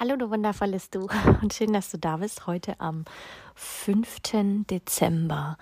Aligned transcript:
Hallo, 0.00 0.14
du 0.14 0.30
wundervolles 0.30 0.90
Du 0.90 1.08
und 1.42 1.52
schön, 1.52 1.72
dass 1.72 1.90
du 1.90 1.98
da 1.98 2.18
bist 2.18 2.46
heute 2.46 2.78
am 2.78 3.04
5. 3.56 4.20
Dezember. 4.70 5.58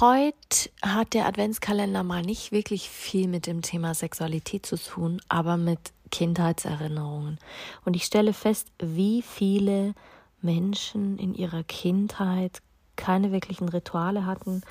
Heute 0.00 0.68
hat 0.82 1.14
der 1.14 1.26
Adventskalender 1.26 2.02
mal 2.02 2.22
nicht 2.22 2.50
wirklich 2.50 2.90
viel 2.90 3.28
mit 3.28 3.46
dem 3.46 3.62
Thema 3.62 3.94
Sexualität 3.94 4.66
zu 4.66 4.76
tun, 4.76 5.20
aber 5.28 5.58
mit 5.58 5.78
Kindheitserinnerungen. 6.10 7.38
Und 7.84 7.94
ich 7.94 8.02
stelle 8.02 8.32
fest, 8.32 8.66
wie 8.80 9.22
viele 9.22 9.94
Menschen 10.42 11.16
in 11.16 11.32
ihrer 11.32 11.62
Kindheit 11.62 12.62
keine 12.96 13.30
wirklichen 13.30 13.68
Rituale 13.68 14.26
hatten, 14.26 14.62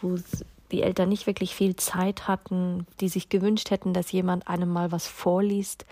wo 0.00 0.18
die 0.72 0.82
Eltern 0.82 1.08
nicht 1.08 1.28
wirklich 1.28 1.54
viel 1.54 1.76
Zeit 1.76 2.26
hatten, 2.26 2.84
die 2.98 3.08
sich 3.08 3.28
gewünscht 3.28 3.70
hätten, 3.70 3.94
dass 3.94 4.10
jemand 4.10 4.48
einem 4.48 4.72
mal 4.72 4.90
was 4.90 5.06
vorliest, 5.06 5.86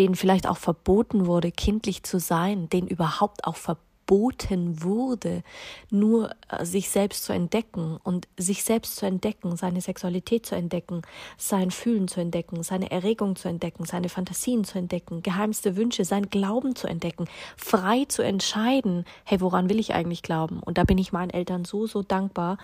denen 0.00 0.14
vielleicht 0.14 0.48
auch 0.48 0.56
verboten 0.56 1.26
wurde, 1.26 1.52
kindlich 1.52 2.04
zu 2.04 2.18
sein, 2.18 2.70
denen 2.70 2.88
überhaupt 2.88 3.44
auch 3.44 3.56
verboten 3.56 4.82
wurde, 4.82 5.42
nur 5.90 6.30
äh, 6.48 6.64
sich 6.64 6.88
selbst 6.88 7.24
zu 7.24 7.34
entdecken 7.34 7.98
und 8.02 8.26
sich 8.38 8.64
selbst 8.64 8.96
zu 8.96 9.04
entdecken, 9.04 9.58
seine 9.58 9.82
Sexualität 9.82 10.46
zu 10.46 10.54
entdecken, 10.54 11.02
sein 11.36 11.70
Fühlen 11.70 12.08
zu 12.08 12.18
entdecken, 12.18 12.62
seine 12.62 12.90
Erregung 12.90 13.36
zu 13.36 13.46
entdecken, 13.48 13.84
seine 13.84 14.08
Fantasien 14.08 14.64
zu 14.64 14.78
entdecken, 14.78 15.22
geheimste 15.22 15.76
Wünsche, 15.76 16.06
sein 16.06 16.30
Glauben 16.30 16.74
zu 16.74 16.86
entdecken, 16.86 17.26
frei 17.58 18.06
zu 18.06 18.22
entscheiden, 18.22 19.04
hey, 19.24 19.42
woran 19.42 19.68
will 19.68 19.78
ich 19.78 19.92
eigentlich 19.92 20.22
glauben? 20.22 20.60
Und 20.60 20.78
da 20.78 20.84
bin 20.84 20.96
ich 20.96 21.12
meinen 21.12 21.30
Eltern 21.30 21.66
so, 21.66 21.86
so 21.86 22.02
dankbar, 22.02 22.56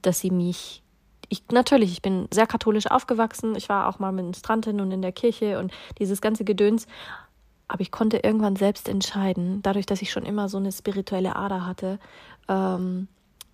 dass 0.00 0.20
sie 0.20 0.30
mich 0.30 0.84
ich 1.30 1.44
natürlich, 1.50 1.92
ich 1.92 2.02
bin 2.02 2.28
sehr 2.30 2.46
katholisch 2.46 2.90
aufgewachsen. 2.90 3.54
Ich 3.54 3.68
war 3.68 3.88
auch 3.88 3.98
mal 3.98 4.12
Ministrantin 4.12 4.80
und 4.80 4.90
in 4.90 5.00
der 5.00 5.12
Kirche 5.12 5.58
und 5.58 5.72
dieses 5.98 6.20
ganze 6.20 6.44
Gedöns. 6.44 6.86
Aber 7.68 7.80
ich 7.80 7.92
konnte 7.92 8.18
irgendwann 8.18 8.56
selbst 8.56 8.88
entscheiden, 8.88 9.62
dadurch, 9.62 9.86
dass 9.86 10.02
ich 10.02 10.10
schon 10.10 10.24
immer 10.24 10.48
so 10.48 10.58
eine 10.58 10.72
spirituelle 10.72 11.36
Ader 11.36 11.64
hatte, 11.64 12.00
ähm, 12.48 13.06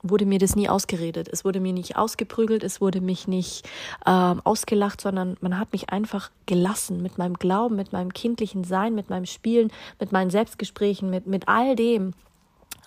wurde 0.02 0.24
mir 0.24 0.38
das 0.38 0.56
nie 0.56 0.70
ausgeredet. 0.70 1.28
Es 1.30 1.44
wurde 1.44 1.60
mir 1.60 1.74
nicht 1.74 1.97
ausgeprügelt, 1.97 2.64
es 2.64 2.80
wurde 2.80 3.02
mich 3.02 3.28
nicht 3.28 3.69
ähm, 4.06 4.41
ausgelacht, 4.44 5.02
sondern 5.02 5.36
man 5.42 5.58
hat 5.58 5.72
mich 5.72 5.91
einfach 5.91 6.30
gelassen 6.47 7.02
mit 7.02 7.19
meinem 7.19 7.34
Glauben, 7.34 7.77
mit 7.77 7.92
meinem 7.92 8.12
kindlichen 8.14 8.64
Sein, 8.64 8.94
mit 8.94 9.10
meinem 9.10 9.27
Spielen, 9.27 9.70
mit 10.00 10.12
meinen 10.12 10.30
Selbstgesprächen, 10.30 11.10
mit, 11.10 11.27
mit 11.27 11.47
all 11.47 11.77
dem. 11.77 12.14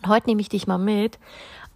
Und 0.01 0.09
heute 0.09 0.27
nehme 0.27 0.41
ich 0.41 0.49
dich 0.49 0.67
mal 0.67 0.77
mit 0.77 1.19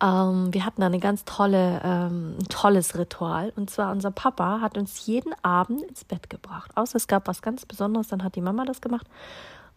ähm, 0.04 0.54
wir 0.54 0.66
hatten 0.66 0.84
eine 0.84 1.00
ganz 1.00 1.24
tolle, 1.24 1.82
ähm, 1.84 2.36
ein 2.38 2.48
tolles 2.50 2.98
Ritual. 2.98 3.54
Und 3.56 3.70
zwar 3.70 3.92
unser 3.92 4.12
Papa 4.12 4.60
hat 4.60 4.78
uns 4.78 5.06
jeden 5.06 5.34
Abend 5.44 5.82
ins 5.84 6.04
Bett 6.04 6.30
gebracht. 6.30 6.72
Außer 6.76 6.98
es 6.98 7.08
gab 7.08 7.28
was 7.28 7.42
ganz 7.42 7.66
Besonderes, 7.66 8.10
dann 8.10 8.24
hat 8.24 8.36
die 8.36 8.42
Mama 8.42 8.66
das 8.66 8.82
gemacht 8.82 9.08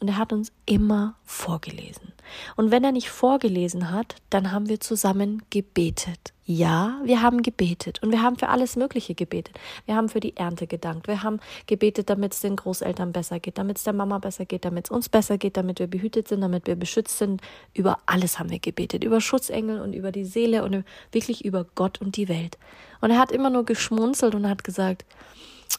und 0.00 0.08
er 0.08 0.18
hat 0.18 0.32
uns 0.32 0.52
immer 0.66 1.16
vorgelesen. 1.24 2.12
Und 2.56 2.70
wenn 2.70 2.84
er 2.84 2.92
nicht 2.92 3.08
vorgelesen 3.08 3.90
hat, 3.90 4.16
dann 4.30 4.52
haben 4.52 4.68
wir 4.68 4.80
zusammen 4.80 5.42
gebetet. 5.50 6.32
Ja, 6.44 7.00
wir 7.02 7.22
haben 7.22 7.42
gebetet 7.42 8.00
und 8.02 8.12
wir 8.12 8.22
haben 8.22 8.36
für 8.36 8.48
alles 8.48 8.76
Mögliche 8.76 9.14
gebetet. 9.14 9.58
Wir 9.84 9.96
haben 9.96 10.08
für 10.08 10.20
die 10.20 10.36
Ernte 10.36 10.66
gedankt. 10.66 11.08
Wir 11.08 11.22
haben 11.22 11.40
gebetet, 11.66 12.08
damit 12.08 12.34
es 12.34 12.40
den 12.40 12.56
Großeltern 12.56 13.12
besser 13.12 13.40
geht, 13.40 13.58
damit 13.58 13.78
es 13.78 13.84
der 13.84 13.92
Mama 13.92 14.18
besser 14.18 14.44
geht, 14.44 14.64
damit 14.64 14.86
es 14.86 14.90
uns 14.90 15.08
besser 15.08 15.38
geht, 15.38 15.56
damit 15.56 15.80
wir 15.80 15.88
behütet 15.88 16.28
sind, 16.28 16.42
damit 16.42 16.66
wir 16.66 16.76
beschützt 16.76 17.18
sind. 17.18 17.40
Über 17.74 17.98
alles 18.06 18.38
haben 18.38 18.50
wir 18.50 18.60
gebetet. 18.60 19.02
Über 19.02 19.20
Schutzengel 19.20 19.80
und 19.80 19.92
über 19.92 20.12
die 20.12 20.24
Seele 20.24 20.62
und 20.62 20.84
wirklich 21.10 21.44
über 21.44 21.64
Gott 21.74 22.00
und 22.00 22.16
die 22.16 22.28
Welt. 22.28 22.58
Und 23.00 23.10
er 23.10 23.18
hat 23.18 23.32
immer 23.32 23.50
nur 23.50 23.64
geschmunzelt 23.64 24.34
und 24.34 24.48
hat 24.48 24.62
gesagt, 24.62 25.04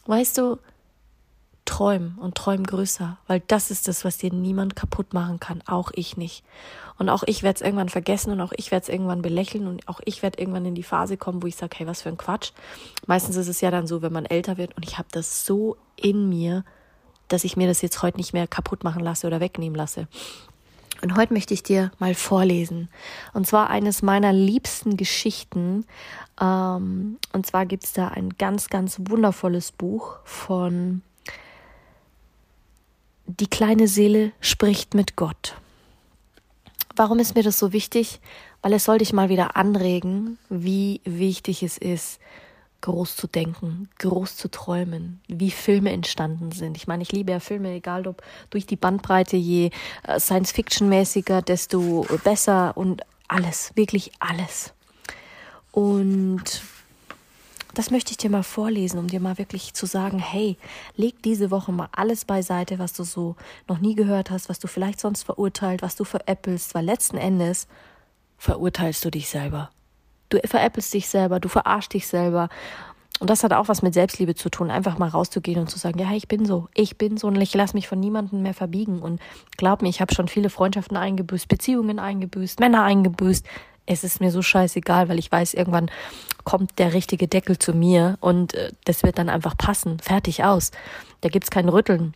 weißt 0.06 0.38
du, 0.38 0.58
träum 1.78 2.18
und 2.18 2.34
träum 2.34 2.64
größer, 2.64 3.18
weil 3.28 3.40
das 3.46 3.70
ist 3.70 3.88
das, 3.88 4.04
was 4.04 4.18
dir 4.18 4.34
niemand 4.34 4.76
kaputt 4.76 5.14
machen 5.14 5.40
kann, 5.40 5.62
auch 5.68 5.92
ich 5.94 6.18
nicht. 6.18 6.44
Und 6.98 7.08
auch 7.08 7.22
ich 7.28 7.44
werde 7.44 7.58
es 7.58 7.62
irgendwann 7.62 7.90
vergessen 7.90 8.32
und 8.32 8.42
auch 8.42 8.52
ich 8.58 8.72
werde 8.72 8.86
es 8.86 8.90
irgendwann 8.90 9.22
belächeln 9.22 9.68
und 9.68 9.88
auch 9.88 10.00
ich 10.04 10.24
werde 10.24 10.40
irgendwann 10.40 10.66
in 10.66 10.74
die 10.74 10.82
Phase 10.82 11.18
kommen, 11.18 11.44
wo 11.44 11.46
ich 11.48 11.56
sage, 11.56 11.78
hey, 11.78 11.86
was 11.86 12.02
für 12.02 12.10
ein 12.10 12.18
Quatsch. 12.18 12.52
Meistens 13.06 13.36
ist 13.36 13.48
es 13.48 13.62
ja 13.62 13.70
dann 13.70 13.86
so, 13.86 14.02
wenn 14.02 14.12
man 14.12 14.26
älter 14.26 14.58
wird 14.58 14.76
und 14.76 14.88
ich 14.88 14.98
habe 14.98 15.08
das 15.12 15.46
so 15.46 15.78
in 15.96 16.28
mir, 16.28 16.66
dass 17.28 17.44
ich 17.44 17.58
mir 17.58 17.68
das 17.68 17.84
jetzt 17.84 18.02
heute 18.02 18.18
nicht 18.18 18.34
mehr 18.34 18.48
kaputt 18.48 18.84
machen 18.84 19.04
lasse 19.04 19.28
oder 19.28 19.40
wegnehmen 19.40 19.76
lasse. 19.76 20.08
Und 21.04 21.16
heute 21.16 21.32
möchte 21.32 21.54
ich 21.54 21.62
dir 21.62 21.92
mal 22.00 22.16
vorlesen. 22.16 22.90
Und 23.36 23.46
zwar 23.46 23.70
eines 23.70 24.02
meiner 24.02 24.34
liebsten 24.34 24.98
Geschichten. 24.98 25.86
Ähm, 26.42 27.20
und 27.34 27.46
zwar 27.46 27.68
gibt 27.68 27.84
es 27.84 27.94
da 27.94 28.08
ein 28.08 28.32
ganz, 28.40 28.70
ganz 28.70 29.00
wundervolles 29.00 29.72
Buch 29.72 30.18
von 30.24 31.04
die 33.28 33.48
kleine 33.48 33.88
Seele 33.88 34.32
spricht 34.42 34.94
mit 34.94 35.16
Gott. 35.16 35.56
Warum 36.96 37.20
ist 37.20 37.36
mir 37.36 37.44
das 37.44 37.60
so 37.60 37.74
wichtig? 37.74 38.20
Weil 38.62 38.74
es 38.74 38.86
soll 38.86 38.98
dich 38.98 39.14
mal 39.14 39.30
wieder 39.30 39.56
anregen, 39.56 40.40
wie 40.50 41.02
wichtig 41.04 41.62
es 41.62 41.78
ist, 41.78 42.20
groß 42.82 43.16
zu 43.16 43.28
denken, 43.28 43.90
groß 44.00 44.36
zu 44.36 44.50
träumen, 44.50 45.22
wie 45.28 45.52
Filme 45.52 45.92
entstanden 45.92 46.52
sind. 46.52 46.78
Ich 46.78 46.88
meine, 46.88 47.04
ich 47.04 47.12
liebe 47.12 47.32
ja 47.32 47.40
Filme, 47.40 47.72
egal 47.74 48.08
ob 48.08 48.24
durch 48.50 48.66
die 48.66 48.76
Bandbreite, 48.76 49.38
je 49.38 49.70
äh, 50.04 50.20
Science-Fiction-mäßiger, 50.20 51.42
desto 51.42 52.06
besser 52.24 52.76
und 52.76 53.04
alles, 53.28 53.72
wirklich 53.76 54.12
alles. 54.20 54.74
Und 55.72 56.62
das 57.78 57.92
möchte 57.92 58.10
ich 58.12 58.18
dir 58.18 58.32
mal 58.32 58.44
vorlesen, 58.44 58.98
um 58.98 59.08
dir 59.08 59.20
mal 59.20 59.38
wirklich 59.38 59.74
zu 59.76 59.86
sagen, 59.86 60.18
hey, 60.18 60.58
leg 60.96 61.22
diese 61.22 61.52
Woche 61.52 61.72
mal 61.72 61.90
alles 61.92 62.26
beiseite, 62.26 62.80
was 62.80 62.94
du 62.94 63.04
so 63.04 63.36
noch 63.68 63.78
nie 63.78 63.94
gehört 63.94 64.32
hast, 64.32 64.50
was 64.50 64.58
du 64.58 64.68
vielleicht 64.68 65.00
sonst 65.00 65.24
verurteilt, 65.24 65.84
was 65.84 65.96
du 65.96 66.04
veräppelst, 66.04 66.74
weil 66.74 66.86
letzten 66.86 67.18
Endes 67.18 67.68
verurteilst 68.40 69.06
du 69.06 69.12
dich 69.12 69.30
selber. 69.30 69.70
Du 70.30 70.40
veräppelst 70.44 70.92
dich 70.92 71.08
selber, 71.08 71.40
du 71.40 71.50
verarschst 71.50 71.94
dich 71.94 72.08
selber. 72.08 72.50
Und 73.20 73.30
das 73.30 73.44
hat 73.44 73.54
auch 73.54 73.68
was 73.68 73.84
mit 73.84 73.94
Selbstliebe 73.94 74.34
zu 74.34 74.50
tun, 74.50 74.72
einfach 74.72 74.98
mal 74.98 75.10
rauszugehen 75.10 75.60
und 75.60 75.70
zu 75.70 75.78
sagen, 75.78 76.00
ja, 76.00 76.12
ich 76.14 76.28
bin 76.28 76.46
so, 76.46 76.70
ich 76.74 76.98
bin 76.98 77.18
so 77.18 77.28
und 77.28 77.40
ich 77.40 77.54
lasse 77.54 77.76
mich 77.76 77.88
von 77.88 78.00
niemandem 78.00 78.42
mehr 78.42 78.56
verbiegen. 78.56 79.04
Und 79.04 79.22
glaub 79.56 79.84
mir, 79.84 79.90
ich 79.90 80.02
habe 80.02 80.14
schon 80.16 80.28
viele 80.28 80.50
Freundschaften 80.50 80.98
eingebüßt, 80.98 81.48
Beziehungen 81.48 82.00
eingebüßt, 82.00 82.60
Männer 82.60 82.84
eingebüßt 82.84 83.46
es 83.88 84.04
ist 84.04 84.22
mir 84.22 84.32
so 84.32 84.42
scheißegal, 84.44 85.10
weil 85.10 85.18
ich 85.18 85.32
weiß, 85.32 85.56
irgendwann 85.56 85.90
kommt 86.44 86.78
der 86.78 86.94
richtige 86.94 87.28
Deckel 87.28 87.58
zu 87.58 87.74
mir 87.74 88.18
und 88.22 88.54
äh, 88.54 88.72
das 88.86 89.04
wird 89.04 89.18
dann 89.18 89.30
einfach 89.30 89.58
passen. 89.58 90.00
Fertig 90.00 90.44
aus. 90.44 90.72
Da 91.22 91.30
gibt's 91.30 91.50
kein 91.50 91.68
Rütteln. 91.68 92.14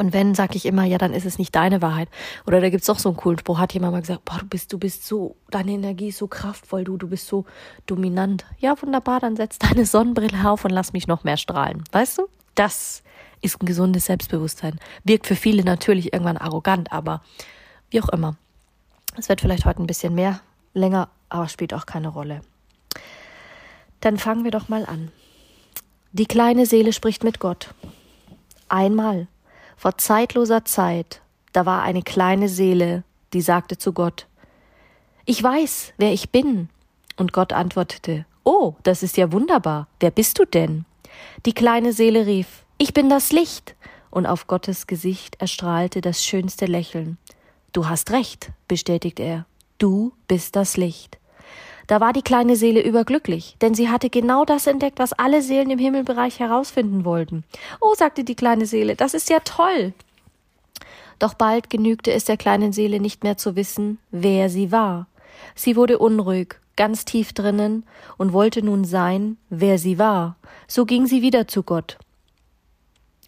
Und 0.00 0.12
wenn, 0.12 0.34
sag 0.34 0.54
ich 0.54 0.64
immer, 0.64 0.84
ja, 0.84 0.96
dann 0.96 1.12
ist 1.12 1.24
es 1.24 1.38
nicht 1.38 1.54
deine 1.56 1.82
Wahrheit. 1.82 2.08
Oder 2.46 2.60
da 2.60 2.70
gibt's 2.70 2.86
doch 2.86 3.00
so 3.00 3.08
einen 3.08 3.16
coolen 3.16 3.38
Spruch, 3.38 3.58
hat 3.58 3.74
jemand 3.74 3.94
mal 3.94 4.00
gesagt, 4.00 4.24
boah, 4.24 4.38
du 4.38 4.46
bist, 4.46 4.72
du 4.72 4.78
bist 4.78 5.04
so, 5.06 5.34
deine 5.50 5.72
Energie 5.72 6.08
ist 6.08 6.18
so 6.18 6.28
kraftvoll, 6.28 6.84
du, 6.84 6.96
du 6.96 7.08
bist 7.08 7.26
so 7.26 7.46
dominant. 7.86 8.44
Ja, 8.58 8.80
wunderbar, 8.80 9.18
dann 9.18 9.34
setz 9.34 9.58
deine 9.58 9.86
Sonnenbrille 9.86 10.48
auf 10.48 10.64
und 10.64 10.70
lass 10.70 10.92
mich 10.92 11.08
noch 11.08 11.24
mehr 11.24 11.36
strahlen. 11.36 11.82
Weißt 11.90 12.18
du? 12.18 12.28
Das 12.54 13.02
ist 13.40 13.60
ein 13.60 13.66
gesundes 13.66 14.06
Selbstbewusstsein. 14.06 14.78
Wirkt 15.04 15.26
für 15.26 15.36
viele 15.36 15.64
natürlich 15.64 16.12
irgendwann 16.12 16.36
arrogant, 16.36 16.92
aber 16.92 17.22
wie 17.90 18.00
auch 18.00 18.08
immer. 18.08 18.36
Es 19.16 19.28
wird 19.28 19.40
vielleicht 19.40 19.64
heute 19.64 19.82
ein 19.82 19.86
bisschen 19.86 20.14
mehr 20.14 20.40
länger, 20.78 21.08
aber 21.28 21.48
spielt 21.48 21.74
auch 21.74 21.86
keine 21.86 22.08
Rolle. 22.08 22.40
Dann 24.00 24.16
fangen 24.16 24.44
wir 24.44 24.50
doch 24.50 24.68
mal 24.68 24.86
an. 24.86 25.10
Die 26.12 26.26
kleine 26.26 26.66
Seele 26.66 26.92
spricht 26.92 27.24
mit 27.24 27.40
Gott. 27.40 27.74
Einmal, 28.68 29.26
vor 29.76 29.98
zeitloser 29.98 30.64
Zeit, 30.64 31.20
da 31.52 31.66
war 31.66 31.82
eine 31.82 32.02
kleine 32.02 32.48
Seele, 32.48 33.04
die 33.32 33.40
sagte 33.40 33.78
zu 33.78 33.92
Gott, 33.92 34.26
Ich 35.24 35.42
weiß, 35.42 35.92
wer 35.98 36.12
ich 36.12 36.30
bin. 36.30 36.68
Und 37.16 37.32
Gott 37.32 37.52
antwortete, 37.52 38.24
Oh, 38.44 38.74
das 38.82 39.02
ist 39.02 39.16
ja 39.16 39.32
wunderbar. 39.32 39.88
Wer 40.00 40.10
bist 40.10 40.38
du 40.38 40.44
denn? 40.44 40.84
Die 41.44 41.52
kleine 41.52 41.92
Seele 41.92 42.26
rief, 42.26 42.64
Ich 42.78 42.94
bin 42.94 43.08
das 43.08 43.32
Licht. 43.32 43.74
Und 44.10 44.26
auf 44.26 44.46
Gottes 44.46 44.86
Gesicht 44.86 45.40
erstrahlte 45.40 46.00
das 46.00 46.24
schönste 46.24 46.64
Lächeln. 46.64 47.18
Du 47.72 47.88
hast 47.88 48.10
recht, 48.10 48.50
bestätigte 48.66 49.22
er. 49.22 49.46
Du 49.78 50.12
bist 50.26 50.56
das 50.56 50.76
Licht. 50.76 51.18
Da 51.86 52.00
war 52.00 52.12
die 52.12 52.22
kleine 52.22 52.56
Seele 52.56 52.82
überglücklich, 52.82 53.56
denn 53.60 53.74
sie 53.74 53.88
hatte 53.88 54.10
genau 54.10 54.44
das 54.44 54.66
entdeckt, 54.66 54.98
was 54.98 55.12
alle 55.12 55.40
Seelen 55.40 55.70
im 55.70 55.78
Himmelbereich 55.78 56.40
herausfinden 56.40 57.04
wollten. 57.04 57.44
Oh, 57.80 57.94
sagte 57.94 58.24
die 58.24 58.34
kleine 58.34 58.66
Seele, 58.66 58.96
das 58.96 59.14
ist 59.14 59.30
ja 59.30 59.38
toll. 59.40 59.94
Doch 61.18 61.34
bald 61.34 61.70
genügte 61.70 62.12
es 62.12 62.24
der 62.24 62.36
kleinen 62.36 62.72
Seele 62.72 63.00
nicht 63.00 63.22
mehr 63.22 63.36
zu 63.36 63.56
wissen, 63.56 63.98
wer 64.10 64.50
sie 64.50 64.70
war. 64.72 65.06
Sie 65.54 65.76
wurde 65.76 65.98
unruhig, 65.98 66.56
ganz 66.76 67.04
tief 67.04 67.32
drinnen, 67.32 67.84
und 68.16 68.32
wollte 68.32 68.62
nun 68.62 68.84
sein, 68.84 69.36
wer 69.48 69.78
sie 69.78 69.98
war. 69.98 70.36
So 70.66 70.84
ging 70.84 71.06
sie 71.06 71.22
wieder 71.22 71.48
zu 71.48 71.62
Gott. 71.62 71.98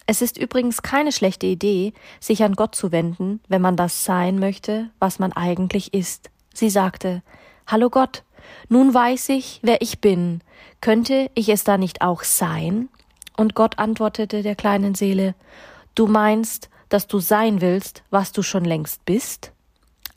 Es 0.07 0.23
ist 0.23 0.37
übrigens 0.37 0.83
keine 0.83 1.13
schlechte 1.13 1.47
Idee, 1.47 1.93
sich 2.19 2.43
an 2.43 2.57
Gott 2.57 2.75
zu 2.75 2.91
wenden, 2.91 3.41
wenn 3.49 3.63
man 3.63 3.77
das 3.77 4.05
sein 4.05 4.39
möchte, 4.41 4.91
was 4.99 5.21
man 5.21 5.33
eigentlich 5.33 5.95
ist. 5.95 6.31
Sie 6.61 6.69
sagte 6.69 7.23
Hallo 7.67 7.89
Gott, 7.89 8.23
nun 8.69 8.93
weiß 8.93 9.31
ich, 9.31 9.61
wer 9.63 9.81
ich 9.81 10.03
bin. 10.03 10.43
Könnte 10.83 11.31
ich 11.35 11.49
es 11.49 11.65
da 11.65 11.79
nicht 11.79 12.03
auch 12.03 12.23
sein? 12.23 12.91
Und 13.35 13.55
Gott 13.55 13.79
antwortete 13.79 14.43
der 14.43 14.57
kleinen 14.57 14.95
Seele 14.95 15.35
Du 15.95 16.07
meinst, 16.07 16.69
dass 16.91 17.07
du 17.07 17.19
sein 17.19 17.63
willst, 17.63 18.03
was 18.11 18.33
du 18.33 18.43
schon 18.43 18.67
längst 18.67 19.07
bist? 19.07 19.53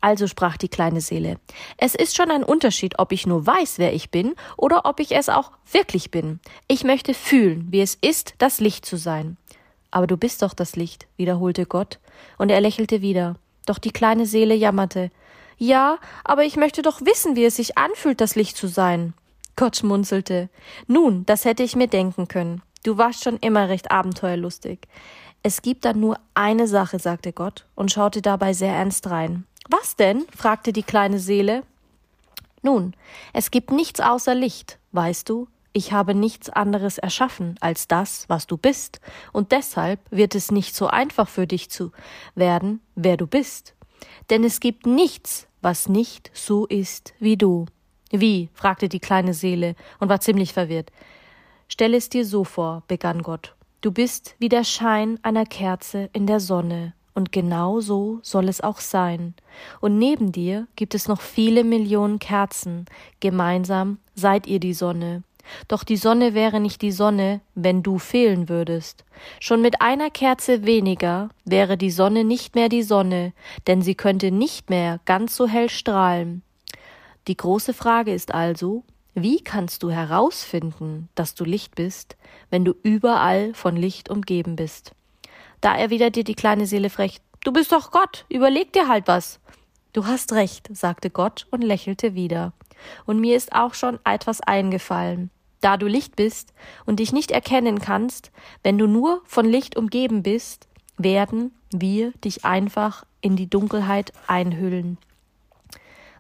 Also 0.01 0.28
sprach 0.28 0.57
die 0.57 0.68
kleine 0.68 1.00
Seele, 1.00 1.38
es 1.78 1.95
ist 1.95 2.13
schon 2.13 2.30
ein 2.30 2.44
Unterschied, 2.44 3.00
ob 3.00 3.13
ich 3.13 3.25
nur 3.25 3.48
weiß, 3.48 3.80
wer 3.80 3.94
ich 3.94 4.12
bin, 4.12 4.36
oder 4.57 4.86
ob 4.86 5.00
ich 5.00 5.16
es 5.16 5.30
auch 5.30 5.51
wirklich 5.72 6.12
bin. 6.12 6.42
Ich 6.68 6.84
möchte 6.84 7.13
fühlen, 7.13 7.68
wie 7.69 7.80
es 7.80 7.96
ist, 7.96 8.34
das 8.39 8.60
Licht 8.60 8.86
zu 8.86 8.98
sein. 8.98 9.38
Aber 9.92 10.07
du 10.07 10.18
bist 10.18 10.42
doch 10.42 10.54
das 10.54 10.75
Licht, 10.75 11.07
wiederholte 11.16 11.66
Gott, 11.66 12.00
und 12.38 12.50
er 12.50 12.60
lächelte 12.60 13.01
wieder. 13.01 13.38
Doch 13.66 13.78
die 13.78 13.92
kleine 13.92 14.25
Seele 14.25 14.56
jammerte. 14.56 15.10
Ja, 15.58 15.98
aber 16.24 16.44
ich 16.44 16.56
möchte 16.56 16.82
doch 16.82 17.02
wissen, 17.02 17.36
wie 17.36 17.46
es 17.46 17.58
sich 17.58 17.78
anfühlt, 17.78 18.22
das 18.22 18.36
Licht 18.36 18.58
zu 18.58 18.68
sein. 18.68 19.14
Gott 19.56 19.78
schmunzelte. 19.78 20.50
Nun, 20.88 21.26
das 21.26 21.46
hätte 21.46 21.64
ich 21.64 21.76
mir 21.76 21.88
denken 21.88 22.28
können. 22.28 22.62
Du 22.84 22.98
warst 22.98 23.24
schon 23.24 23.38
immer 23.38 23.70
recht 23.70 23.92
abenteuerlustig. 23.92 24.80
Es 25.44 25.62
gibt 25.62 25.86
dann 25.86 26.00
nur 26.00 26.20
eine 26.34 26.68
Sache, 26.68 27.00
sagte 27.00 27.34
Gott 27.34 27.66
und 27.76 27.92
schaute 27.92 28.22
dabei 28.22 28.54
sehr 28.54 28.74
ernst 28.74 29.10
rein. 29.10 29.46
Was 29.70 29.96
denn? 29.96 30.26
fragte 30.36 30.74
die 30.74 30.84
kleine 30.84 31.20
Seele. 31.20 31.64
Nun, 32.62 32.96
es 33.34 33.52
gibt 33.52 33.72
nichts 33.72 34.00
außer 34.00 34.36
Licht, 34.36 34.80
weißt 34.92 35.30
du? 35.30 35.48
Ich 35.74 35.92
habe 35.92 36.14
nichts 36.14 36.50
anderes 36.50 36.98
erschaffen 36.98 37.56
als 37.60 37.88
das, 37.88 38.26
was 38.30 38.48
du 38.48 38.58
bist, 38.58 39.02
und 39.32 39.52
deshalb 39.52 40.00
wird 40.12 40.36
es 40.36 40.52
nicht 40.52 40.76
so 40.76 40.88
einfach 40.88 41.28
für 41.28 41.48
dich 41.48 41.70
zu 41.72 41.92
werden, 42.36 42.80
wer 42.96 43.18
du 43.18 43.26
bist. 43.26 43.74
Denn 44.30 44.44
es 44.44 44.60
gibt 44.60 44.86
nichts, 44.86 45.48
was 45.62 45.88
nicht 45.90 46.32
so 46.34 46.66
ist 46.66 47.14
wie 47.20 47.38
du. 47.38 47.66
Wie? 48.12 48.50
fragte 48.54 48.90
die 48.90 49.00
kleine 49.00 49.34
Seele 49.34 49.76
und 50.00 50.10
war 50.10 50.20
ziemlich 50.20 50.54
verwirrt. 50.54 50.92
Stell 51.68 51.94
es 51.94 52.10
dir 52.10 52.26
so 52.26 52.44
vor, 52.44 52.84
begann 52.88 53.24
Gott. 53.24 53.56
Du 53.82 53.92
bist 53.92 54.36
wie 54.40 54.50
der 54.50 54.64
Schein 54.64 55.20
einer 55.24 55.46
Kerze 55.46 56.10
in 56.14 56.28
der 56.28 56.40
Sonne, 56.40 56.94
und 57.16 57.32
genau 57.32 57.80
so 57.80 58.20
soll 58.22 58.50
es 58.50 58.62
auch 58.62 58.80
sein. 58.80 59.36
Und 59.82 59.98
neben 59.98 60.32
dir 60.32 60.68
gibt 60.76 60.96
es 60.96 61.08
noch 61.08 61.22
viele 61.22 61.64
Millionen 61.64 62.20
Kerzen, 62.20 62.86
gemeinsam 63.20 64.00
seid 64.16 64.48
ihr 64.48 64.60
die 64.60 64.74
Sonne. 64.74 65.24
Doch 65.68 65.84
die 65.84 65.98
Sonne 65.98 66.34
wäre 66.34 66.60
nicht 66.60 66.81
die 66.81 66.92
Sonne, 66.92 67.42
wenn 67.56 67.84
du 67.84 68.00
fehlen 68.00 68.50
würdest. 68.50 69.06
Schon 69.40 69.62
mit 69.62 69.81
einer 69.81 70.10
Kerze 70.10 70.66
weniger 70.66 71.30
wäre 71.45 71.78
die 71.78 71.92
Sonne 71.92 72.24
nicht 72.24 72.56
mehr 72.56 72.69
die 72.69 72.84
Sonne, 72.84 73.34
denn 73.68 73.81
sie 73.81 73.95
könnte 73.95 74.31
nicht 74.31 74.69
mehr 74.69 75.00
ganz 75.06 75.36
so 75.36 75.48
hell 75.48 75.69
strahlen. 75.69 76.44
Die 77.28 77.38
große 77.38 77.74
Frage 77.74 78.13
ist 78.13 78.34
also, 78.34 78.84
wie 79.16 79.42
kannst 79.42 79.84
du 79.84 79.92
herausfinden, 79.92 81.07
dass 81.16 81.36
du 81.36 81.46
Licht 81.46 81.75
bist, 81.75 82.18
wenn 82.50 82.66
du 82.66 82.74
überall 82.84 83.54
von 83.54 83.75
Licht 83.75 84.10
umgeben 84.10 84.56
bist? 84.56 84.92
Da 85.62 85.75
erwiderte 85.75 86.24
die 86.24 86.36
kleine 86.36 86.66
Seele 86.66 86.89
frech, 86.89 87.22
du 87.44 87.54
bist 87.54 87.72
doch 87.72 87.92
Gott, 87.92 88.25
überleg 88.28 88.74
dir 88.74 88.88
halt 88.88 89.07
was. 89.07 89.39
Du 89.94 90.07
hast 90.07 90.34
recht, 90.34 90.68
sagte 90.75 91.12
Gott 91.12 91.48
und 91.51 91.62
lächelte 91.62 92.16
wieder. 92.16 92.54
Und 93.06 93.19
mir 93.19 93.38
ist 93.38 93.54
auch 93.54 93.75
schon 93.75 94.00
etwas 94.04 94.42
eingefallen. 94.42 95.30
Da 95.63 95.77
du 95.77 95.88
Licht 95.88 96.18
bist 96.18 96.54
und 96.86 97.00
dich 97.00 97.13
nicht 97.13 97.31
erkennen 97.31 97.80
kannst, 97.80 98.33
wenn 98.63 98.77
du 98.77 98.86
nur 98.86 99.21
von 99.24 99.45
Licht 99.45 99.77
umgeben 99.77 100.21
bist, 100.21 100.68
werden 100.98 101.54
wir 101.71 102.12
dich 102.25 102.44
einfach 102.44 103.06
in 103.21 103.38
die 103.38 103.50
Dunkelheit 103.50 104.12
einhüllen. 104.27 104.98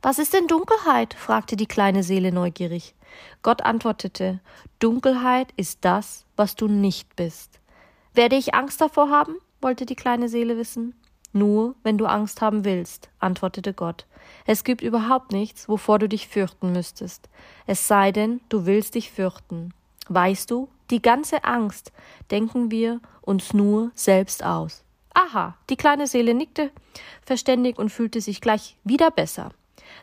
Was 0.01 0.17
ist 0.17 0.33
denn 0.33 0.47
Dunkelheit? 0.47 1.13
fragte 1.13 1.57
die 1.57 1.65
kleine 1.65 2.03
Seele 2.03 2.31
neugierig. 2.31 2.95
Gott 3.41 3.63
antwortete 3.63 4.39
Dunkelheit 4.79 5.51
ist 5.57 5.79
das, 5.81 6.25
was 6.37 6.55
du 6.55 6.69
nicht 6.69 7.17
bist. 7.17 7.59
Werde 8.13 8.37
ich 8.37 8.55
Angst 8.55 8.79
davor 8.79 9.09
haben? 9.09 9.35
wollte 9.59 9.85
die 9.85 9.97
kleine 9.97 10.29
Seele 10.29 10.55
wissen. 10.55 10.95
Nur, 11.33 11.75
wenn 11.83 11.97
du 11.97 12.05
Angst 12.05 12.41
haben 12.41 12.63
willst, 12.63 13.09
antwortete 13.19 13.73
Gott. 13.73 14.05
Es 14.45 14.63
gibt 14.63 14.81
überhaupt 14.81 15.31
nichts, 15.31 15.67
wovor 15.67 15.99
du 15.99 16.07
dich 16.07 16.27
fürchten 16.27 16.71
müsstest. 16.71 17.27
Es 17.65 17.87
sei 17.87 18.11
denn, 18.11 18.39
du 18.49 18.65
willst 18.65 18.95
dich 18.95 19.11
fürchten. 19.11 19.73
Weißt 20.07 20.51
du, 20.51 20.69
die 20.91 21.01
ganze 21.01 21.43
Angst 21.43 21.91
denken 22.29 22.69
wir 22.69 23.01
uns 23.21 23.53
nur 23.53 23.91
selbst 23.95 24.43
aus. 24.43 24.83
Aha, 25.13 25.55
die 25.69 25.75
kleine 25.75 26.07
Seele 26.07 26.33
nickte 26.33 26.71
verständig 27.25 27.79
und 27.79 27.89
fühlte 27.89 28.21
sich 28.21 28.41
gleich 28.41 28.77
wieder 28.83 29.11
besser. 29.11 29.51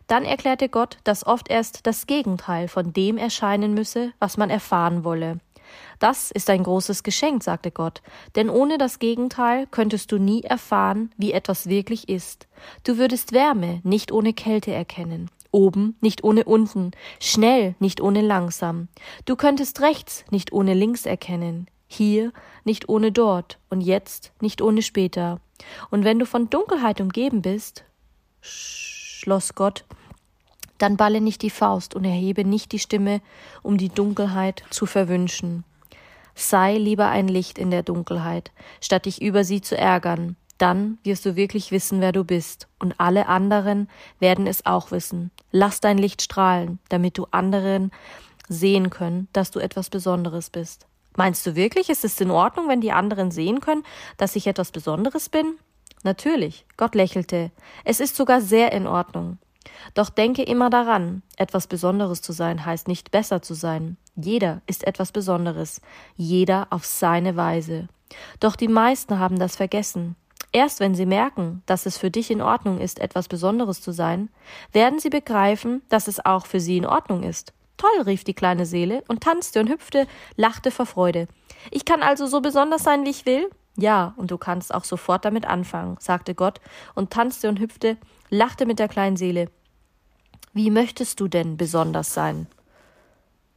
Dann 0.07 0.25
erklärte 0.25 0.69
Gott, 0.69 0.99
dass 1.05 1.27
oft 1.27 1.49
erst 1.49 1.87
das 1.87 2.07
Gegenteil 2.07 2.69
von 2.69 2.93
dem 2.93 3.19
erscheinen 3.19 3.75
müsse, 3.75 4.13
was 4.19 4.37
man 4.37 4.51
erfahren 4.51 5.05
wolle. 5.05 5.39
Das 5.99 6.31
ist 6.31 6.51
ein 6.51 6.63
großes 6.63 7.03
Geschenk, 7.03 7.43
sagte 7.43 7.71
Gott, 7.71 8.03
denn 8.37 8.49
ohne 8.49 8.79
das 8.79 8.99
Gegenteil 8.99 9.67
könntest 9.71 10.13
du 10.13 10.19
nie 10.19 10.43
erfahren, 10.43 11.13
wie 11.17 11.33
etwas 11.33 11.69
wirklich 11.69 12.09
ist. 12.09 12.49
Du 12.85 12.99
würdest 12.99 13.33
Wärme 13.33 13.81
nicht 13.85 14.13
ohne 14.13 14.33
Kälte 14.33 14.73
erkennen, 14.73 15.31
oben 15.51 15.97
nicht 16.01 16.25
ohne 16.25 16.45
unten, 16.45 16.93
schnell 17.21 17.75
nicht 17.79 18.01
ohne 18.01 18.23
langsam. 18.23 18.89
Du 19.25 19.37
könntest 19.37 19.81
rechts 19.81 20.25
nicht 20.31 20.53
ohne 20.53 20.75
links 20.75 21.07
erkennen, 21.07 21.67
hier 21.87 22.33
nicht 22.65 22.89
ohne 22.89 23.13
dort 23.13 23.59
und 23.69 23.81
jetzt 23.81 24.33
nicht 24.41 24.63
ohne 24.63 24.83
später. 24.83 25.41
Und 25.91 26.05
wenn 26.05 26.19
du 26.19 26.27
von 26.27 26.49
Dunkelheit 26.49 27.01
umgeben 27.01 27.43
bist, 27.43 27.85
schloss 28.41 29.55
Gott, 29.55 29.85
dann 30.81 30.97
balle 30.97 31.21
nicht 31.21 31.43
die 31.43 31.51
Faust 31.51 31.95
und 31.95 32.05
erhebe 32.05 32.45
nicht 32.45 32.73
die 32.73 32.79
Stimme, 32.79 33.21
um 33.63 33.77
die 33.77 33.91
Dunkelheit 33.91 34.65
zu 34.71 34.87
verwünschen. 34.87 35.65
Sei 36.35 36.79
lieber 36.79 37.09
ein 37.09 37.29
Licht 37.29 37.59
in 37.59 37.71
der 37.71 37.83
Dunkelheit, 37.83 38.51
statt 38.81 39.05
dich 39.05 39.21
über 39.21 39.45
sie 39.45 39.61
zu 39.61 39.77
ärgern. 39.77 40.37
Dann 40.57 40.99
wirst 41.05 41.27
du 41.27 41.37
wirklich 41.37 41.71
wissen, 41.71 42.01
wer 42.01 42.13
du 42.13 42.25
bist, 42.25 42.67
und 42.79 42.99
alle 42.99 43.27
anderen 43.29 43.89
werden 44.21 44.47
es 44.47 44.65
auch 44.67 44.91
wissen. 44.91 45.31
Lass 45.53 45.81
dein 45.81 45.99
Licht 45.99 46.23
strahlen, 46.23 46.79
damit 46.89 47.19
du 47.19 47.27
anderen 47.31 47.91
sehen 48.49 48.91
können, 48.91 49.29
dass 49.33 49.51
du 49.51 49.59
etwas 49.59 49.91
Besonderes 49.91 50.51
bist. 50.51 50.87
Meinst 51.17 51.47
du 51.47 51.57
wirklich, 51.57 51.91
ist 51.91 52.05
es 52.05 52.21
in 52.21 52.31
Ordnung, 52.31 52.69
wenn 52.69 52.81
die 52.81 52.93
anderen 52.93 53.31
sehen 53.31 53.61
können, 53.61 53.85
dass 54.17 54.37
ich 54.37 54.47
etwas 54.47 54.71
Besonderes 54.71 55.29
bin? 55.29 55.57
Natürlich, 56.05 56.65
Gott 56.77 56.95
lächelte. 56.95 57.51
Es 57.85 58.01
ist 58.01 58.17
sogar 58.17 58.41
sehr 58.41 58.73
in 58.73 58.87
Ordnung. 58.87 59.39
Doch 59.95 60.11
denke 60.11 60.43
immer 60.43 60.71
daran, 60.71 61.23
etwas 61.37 61.67
Besonderes 61.67 62.23
zu 62.23 62.33
sein 62.33 62.65
heißt 62.65 62.89
nicht 62.89 63.11
besser 63.11 63.43
zu 63.43 63.55
sein. 63.55 63.97
Jeder 64.17 64.63
ist 64.67 64.87
etwas 64.87 65.13
Besonderes, 65.13 65.81
jeder 66.17 66.67
auf 66.71 66.85
seine 66.85 67.37
Weise. 67.37 67.89
Doch 68.41 68.57
die 68.57 68.69
meisten 68.69 69.19
haben 69.19 69.39
das 69.39 69.57
vergessen. 69.57 70.17
Erst 70.53 70.81
wenn 70.81 70.95
sie 70.95 71.07
merken, 71.07 71.63
dass 71.67 71.87
es 71.87 71.97
für 71.97 72.11
dich 72.11 72.31
in 72.31 72.43
Ordnung 72.43 72.81
ist, 72.81 72.99
etwas 72.99 73.29
Besonderes 73.29 73.81
zu 73.81 73.93
sein, 73.93 74.31
werden 74.73 74.99
sie 74.99 75.11
begreifen, 75.11 75.83
dass 75.89 76.09
es 76.09 76.25
auch 76.25 76.47
für 76.47 76.59
sie 76.59 76.77
in 76.77 76.87
Ordnung 76.87 77.23
ist. 77.23 77.53
Toll, 77.77 78.03
rief 78.05 78.25
die 78.25 78.35
kleine 78.35 78.67
Seele 78.67 79.05
und 79.09 79.23
tanzte 79.23 79.61
und 79.61 79.71
hüpfte, 79.71 80.07
lachte 80.37 80.71
vor 80.71 80.87
Freude. 80.87 81.29
Ich 81.71 81.85
kann 81.85 82.03
also 82.03 82.27
so 82.27 82.41
besonders 82.41 82.83
sein, 82.83 83.05
wie 83.05 83.11
ich 83.11 83.27
will? 83.27 83.49
Ja, 83.77 84.13
und 84.17 84.31
du 84.31 84.39
kannst 84.39 84.75
auch 84.75 84.85
sofort 84.85 85.25
damit 85.25 85.47
anfangen, 85.47 85.97
sagte 86.01 86.35
Gott 86.35 86.61
und 86.95 87.11
tanzte 87.11 87.49
und 87.49 87.61
hüpfte, 87.61 87.97
lachte 88.31 88.65
mit 88.65 88.79
der 88.79 88.89
kleinen 88.89 89.17
Seele. 89.17 89.51
Wie 90.53 90.71
möchtest 90.71 91.21
du 91.21 91.29
denn 91.29 91.57
besonders 91.57 92.15
sein? 92.15 92.47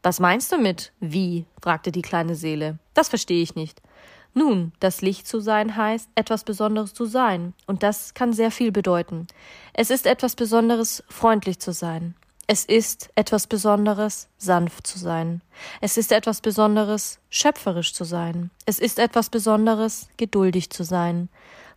Was 0.01 0.19
meinst 0.19 0.51
du 0.51 0.57
mit 0.57 0.91
wie? 0.99 1.45
fragte 1.61 1.91
die 1.91 2.01
kleine 2.01 2.35
Seele. 2.35 2.77
Das 2.93 3.07
verstehe 3.07 3.41
ich 3.41 3.55
nicht. 3.55 3.81
Nun, 4.33 4.73
das 4.79 5.01
Licht 5.01 5.27
zu 5.27 5.39
sein 5.39 5.77
heißt, 5.77 6.09
etwas 6.15 6.43
Besonderes 6.43 6.93
zu 6.93 7.05
sein, 7.05 7.53
und 7.67 7.83
das 7.83 8.15
kann 8.15 8.33
sehr 8.33 8.49
viel 8.49 8.71
bedeuten. 8.71 9.27
Es 9.73 9.91
ist 9.91 10.07
etwas 10.07 10.35
Besonderes, 10.35 11.03
freundlich 11.07 11.59
zu 11.59 11.71
sein. 11.71 12.15
Es 12.45 12.65
ist 12.65 13.09
etwas 13.15 13.47
Besonderes, 13.47 14.27
sanft 14.38 14.85
zu 14.85 15.00
sein. 15.00 15.41
Es 15.79 15.95
ist 15.95 16.12
etwas 16.12 16.41
Besonderes, 16.41 17.19
schöpferisch 17.29 17.93
zu 17.93 18.03
sein. 18.03 18.51
Es 18.65 18.79
ist 18.79 19.00
etwas 19.00 19.29
Besonderes, 19.29 20.09
geduldig 20.17 20.69
zu 20.69 20.83
sein. 20.83 21.29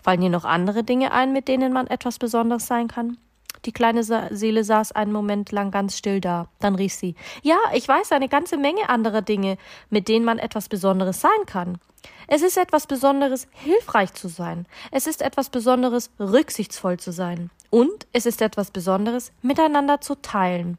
Fallen 0.03 0.23
dir 0.23 0.31
noch 0.31 0.45
andere 0.45 0.83
Dinge 0.83 1.13
ein, 1.13 1.33
mit 1.33 1.47
denen 1.47 1.73
man 1.73 1.87
etwas 1.87 2.19
Besonderes 2.19 2.67
sein 2.67 2.89
kann? 2.89 3.17
Die 3.65 3.73
kleine 3.73 4.03
Seele 4.03 4.65
saß 4.65 4.93
einen 4.93 5.13
Moment 5.13 5.53
lang 5.53 5.71
ganz 5.71 5.97
still 5.97 6.21
da. 6.21 6.49
Dann 6.59 6.75
rief 6.75 6.95
sie 6.95 7.15
Ja, 7.43 7.59
ich 7.73 7.87
weiß 7.87 8.11
eine 8.11 8.29
ganze 8.29 8.57
Menge 8.57 8.89
anderer 8.89 9.23
Dinge, 9.23 9.59
mit 9.89 10.09
denen 10.09 10.25
man 10.25 10.39
etwas 10.39 10.69
Besonderes 10.69 11.21
sein 11.21 11.47
kann. 11.47 11.79
Es 12.27 12.43
ist 12.43 12.57
etwas 12.57 12.89
Besonderes, 12.89 13.47
hilfreich 13.53 14.15
zu 14.15 14.29
sein. 14.29 14.67
Es 14.91 15.07
ist 15.07 15.23
etwas 15.23 15.49
Besonderes, 15.49 16.11
rücksichtsvoll 16.19 16.99
zu 16.99 17.13
sein. 17.13 17.51
Und 17.71 18.07
es 18.13 18.27
ist 18.27 18.43
etwas 18.43 18.71
Besonderes, 18.71 19.33
miteinander 19.43 20.01
zu 20.01 20.15
teilen. 20.17 20.79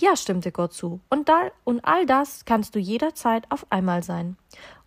Ja, 0.00 0.16
stimmte 0.16 0.52
Gott 0.52 0.72
zu. 0.72 1.00
Und, 1.10 1.28
da, 1.28 1.50
und 1.64 1.84
all 1.84 2.06
das 2.06 2.44
kannst 2.44 2.74
du 2.74 2.78
jederzeit 2.78 3.44
auf 3.50 3.66
einmal 3.70 4.02
sein. 4.02 4.36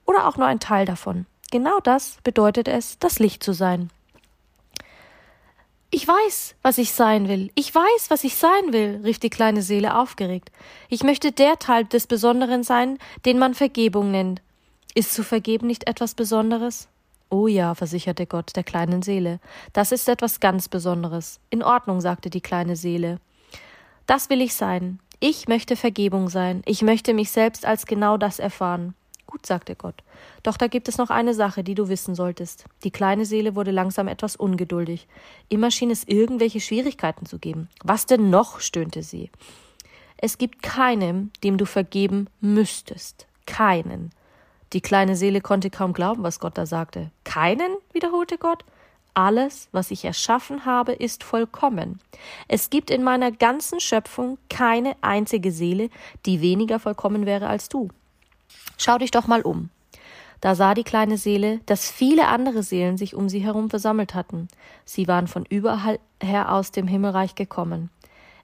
Oder 0.06 0.28
auch 0.28 0.38
nur 0.38 0.48
ein 0.48 0.60
Teil 0.60 0.86
davon. 0.86 1.26
Genau 1.52 1.80
das 1.80 2.18
bedeutet 2.24 2.68
es, 2.68 2.98
das 3.00 3.20
Licht 3.20 3.44
zu 3.44 3.54
sein. 3.54 3.90
Ich 5.92 6.08
weiß, 6.08 6.56
was 6.64 6.80
ich 6.80 6.92
sein 6.92 7.28
will. 7.28 7.52
Ich 7.54 7.74
weiß, 7.74 8.10
was 8.10 8.24
ich 8.24 8.36
sein 8.36 8.74
will, 8.74 9.02
rief 9.04 9.20
die 9.20 9.30
kleine 9.30 9.62
Seele 9.62 9.96
aufgeregt. 9.96 10.52
Ich 10.90 11.04
möchte 11.04 11.32
der 11.32 11.60
Teil 11.60 11.86
des 11.86 12.08
Besonderen 12.08 12.64
sein, 12.64 12.98
den 13.26 13.38
man 13.38 13.54
Vergebung 13.54 14.10
nennt. 14.10 14.42
Ist 14.96 15.14
zu 15.14 15.22
vergeben 15.24 15.68
nicht 15.68 15.88
etwas 15.88 16.16
Besonderes? 16.16 16.88
Oh 17.34 17.48
ja, 17.48 17.74
versicherte 17.74 18.28
Gott 18.28 18.56
der 18.56 18.64
kleinen 18.64 19.02
Seele. 19.02 19.40
Das 19.74 19.92
ist 19.92 20.08
etwas 20.08 20.40
ganz 20.40 20.70
Besonderes. 20.70 21.40
In 21.50 21.64
Ordnung, 21.64 22.00
sagte 22.00 22.30
die 22.30 22.42
kleine 22.42 22.76
Seele. 22.76 23.20
Das 24.06 24.30
will 24.30 24.40
ich 24.40 24.54
sein. 24.54 25.00
Ich 25.20 25.48
möchte 25.48 25.76
Vergebung 25.76 26.30
sein. 26.30 26.62
Ich 26.68 26.84
möchte 26.84 27.16
mich 27.16 27.32
selbst 27.32 27.66
als 27.66 27.88
genau 27.88 28.18
das 28.18 28.38
erfahren. 28.38 28.94
Gut, 29.26 29.48
sagte 29.48 29.76
Gott. 29.76 29.96
Doch 30.44 30.58
da 30.58 30.68
gibt 30.68 30.88
es 30.88 31.00
noch 31.00 31.10
eine 31.10 31.34
Sache, 31.34 31.64
die 31.64 31.74
du 31.74 31.90
wissen 31.90 32.14
solltest. 32.14 32.66
Die 32.84 32.92
kleine 32.92 33.26
Seele 33.26 33.56
wurde 33.56 33.72
langsam 33.72 34.08
etwas 34.08 34.36
ungeduldig. 34.36 35.08
Immer 35.50 35.72
schien 35.72 35.90
es 35.90 36.08
irgendwelche 36.08 36.60
Schwierigkeiten 36.60 37.26
zu 37.26 37.40
geben. 37.40 37.68
Was 37.84 38.06
denn 38.06 38.30
noch? 38.30 38.60
stöhnte 38.60 39.02
sie. 39.02 39.32
Es 40.18 40.38
gibt 40.38 40.62
keinem, 40.62 41.32
dem 41.44 41.58
du 41.58 41.66
vergeben 41.66 42.28
müsstest. 42.42 43.26
Keinen. 43.48 44.12
Die 44.74 44.82
kleine 44.82 45.16
Seele 45.16 45.40
konnte 45.40 45.70
kaum 45.70 45.94
glauben, 45.94 46.24
was 46.24 46.40
Gott 46.40 46.58
da 46.58 46.66
sagte. 46.66 47.12
Keinen? 47.24 47.76
wiederholte 47.92 48.38
Gott. 48.38 48.66
Alles, 49.14 49.68
was 49.72 49.92
ich 49.92 50.06
erschaffen 50.06 50.66
habe, 50.66 50.94
ist 50.94 51.24
vollkommen. 51.24 52.00
Es 52.48 52.72
gibt 52.72 52.90
in 52.90 53.04
meiner 53.04 53.32
ganzen 53.32 53.80
Schöpfung 53.80 54.40
keine 54.50 54.96
einzige 55.02 55.52
Seele, 55.52 55.92
die 56.26 56.42
weniger 56.42 56.80
vollkommen 56.80 57.28
wäre 57.28 57.48
als 57.48 57.70
du. 57.70 57.90
Schau 58.78 58.98
dich 58.98 59.12
doch 59.12 59.28
mal 59.28 59.44
um. 59.44 59.70
Da 60.42 60.56
sah 60.56 60.74
die 60.74 60.84
kleine 60.84 61.18
Seele, 61.18 61.60
dass 61.68 61.90
viele 61.90 62.28
andere 62.28 62.64
Seelen 62.64 62.98
sich 62.98 63.16
um 63.16 63.30
sie 63.30 63.40
herum 63.40 63.70
versammelt 63.70 64.16
hatten. 64.16 64.48
Sie 64.84 65.08
waren 65.08 65.28
von 65.28 65.46
überall 65.46 66.00
her 66.22 66.52
aus 66.52 66.72
dem 66.72 66.88
Himmelreich 66.88 67.36
gekommen. 67.36 67.92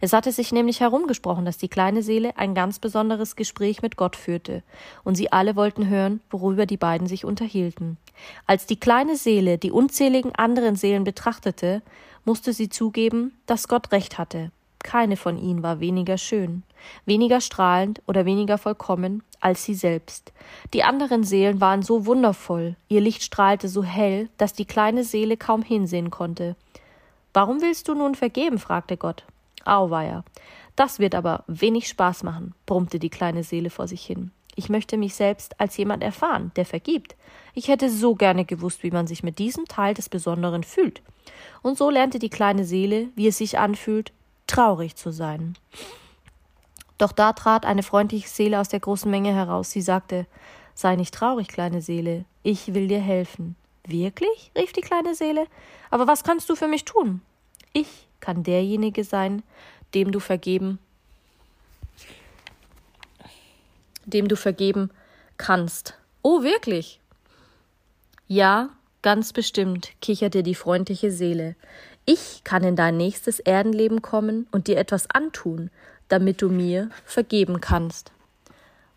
Es 0.02 0.14
hatte 0.14 0.32
sich 0.32 0.52
nämlich 0.52 0.80
herumgesprochen, 0.80 1.46
dass 1.46 1.58
die 1.58 1.68
kleine 1.68 2.04
Seele 2.04 2.38
ein 2.38 2.56
ganz 2.56 2.80
besonderes 2.80 3.36
Gespräch 3.36 3.82
mit 3.82 3.98
Gott 3.98 4.16
führte, 4.16 4.64
und 5.04 5.16
sie 5.16 5.32
alle 5.32 5.56
wollten 5.56 5.88
hören, 5.88 6.22
worüber 6.30 6.66
die 6.66 6.78
beiden 6.78 7.08
sich 7.08 7.26
unterhielten. 7.26 7.98
Als 8.48 8.66
die 8.66 8.80
kleine 8.80 9.18
Seele 9.18 9.58
die 9.58 9.72
unzähligen 9.72 10.34
anderen 10.36 10.76
Seelen 10.76 11.04
betrachtete, 11.04 11.82
musste 12.24 12.54
sie 12.54 12.70
zugeben, 12.70 13.34
dass 13.46 13.68
Gott 13.68 13.92
recht 13.92 14.18
hatte. 14.18 14.52
Keine 14.82 15.18
von 15.18 15.38
ihnen 15.38 15.62
war 15.62 15.82
weniger 15.82 16.18
schön, 16.18 16.64
weniger 17.06 17.42
strahlend 17.42 18.02
oder 18.08 18.26
weniger 18.26 18.58
vollkommen 18.58 19.24
als 19.42 19.64
sie 19.64 19.74
selbst. 19.74 20.34
Die 20.74 20.84
anderen 20.84 21.24
Seelen 21.24 21.62
waren 21.62 21.82
so 21.82 22.06
wundervoll, 22.06 22.76
ihr 22.88 23.02
Licht 23.02 23.24
strahlte 23.24 23.70
so 23.70 23.84
hell, 23.84 24.30
dass 24.38 24.54
die 24.54 24.66
kleine 24.66 25.04
Seele 25.04 25.38
kaum 25.38 25.62
hinsehen 25.62 26.10
konnte. 26.10 26.56
Warum 27.34 27.62
willst 27.62 27.88
du 27.88 27.94
nun 27.94 28.16
vergeben? 28.16 28.60
fragte 28.60 28.98
Gott. 28.98 29.24
Auweia. 29.70 30.24
Das 30.76 31.00
wird 31.00 31.16
aber 31.16 31.44
wenig 31.48 31.88
Spaß 31.88 32.24
machen, 32.24 32.54
brummte 32.66 33.00
die 33.00 33.10
kleine 33.10 33.44
Seele 33.44 33.70
vor 33.70 33.88
sich 33.88 34.06
hin. 34.06 34.32
Ich 34.56 34.70
möchte 34.70 34.98
mich 34.98 35.16
selbst 35.16 35.60
als 35.60 35.78
jemand 35.78 36.04
erfahren, 36.04 36.52
der 36.56 36.66
vergibt. 36.66 37.16
Ich 37.54 37.70
hätte 37.70 37.90
so 37.90 38.16
gerne 38.16 38.44
gewusst, 38.44 38.84
wie 38.84 38.92
man 38.92 39.08
sich 39.08 39.24
mit 39.24 39.40
diesem 39.40 39.66
Teil 39.66 39.94
des 39.94 40.10
Besonderen 40.10 40.64
fühlt. 40.64 41.02
Und 41.62 41.78
so 41.78 41.90
lernte 41.90 42.20
die 42.20 42.30
kleine 42.30 42.66
Seele, 42.66 43.08
wie 43.16 43.28
es 43.28 43.38
sich 43.38 43.58
anfühlt, 43.58 44.12
traurig 44.48 44.96
zu 44.96 45.12
sein. 45.12 45.58
Doch 46.98 47.14
da 47.14 47.32
trat 47.32 47.66
eine 47.66 47.84
freundliche 47.84 48.28
Seele 48.28 48.60
aus 48.60 48.68
der 48.68 48.82
großen 48.82 49.10
Menge 49.10 49.34
heraus. 49.34 49.72
Sie 49.72 49.82
sagte 49.82 50.28
Sei 50.76 50.96
nicht 50.98 51.14
traurig, 51.14 51.48
kleine 51.48 51.82
Seele, 51.82 52.26
ich 52.44 52.74
will 52.74 52.90
dir 52.90 53.00
helfen. 53.00 53.56
Wirklich? 53.86 54.52
rief 54.58 54.74
die 54.74 54.82
kleine 54.82 55.16
Seele. 55.16 55.48
Aber 55.90 56.06
was 56.06 56.24
kannst 56.24 56.50
du 56.50 56.56
für 56.56 56.68
mich 56.68 56.84
tun? 56.84 57.22
Ich 57.72 58.09
kann 58.20 58.44
derjenige 58.44 59.04
sein, 59.04 59.44
dem 59.94 60.12
du 60.12 60.20
vergeben, 60.20 60.80
dem 64.06 64.28
du 64.28 64.36
vergeben 64.36 64.90
kannst. 65.38 65.96
Oh, 66.22 66.44
wirklich? 66.44 67.00
Ja, 68.28 68.70
ganz 69.02 69.34
bestimmt, 69.34 69.92
kicherte 70.02 70.44
die 70.44 70.56
freundliche 70.56 71.12
Seele. 71.12 71.56
Ich 72.06 72.44
kann 72.44 72.64
in 72.64 72.76
dein 72.76 72.98
nächstes 72.98 73.40
Erdenleben 73.40 74.02
kommen 74.02 74.48
und 74.52 74.68
dir 74.68 74.78
etwas 74.78 75.10
antun, 75.10 75.70
damit 76.08 76.42
du 76.42 76.50
mir 76.50 76.90
vergeben 77.06 77.62
kannst. 77.62 78.12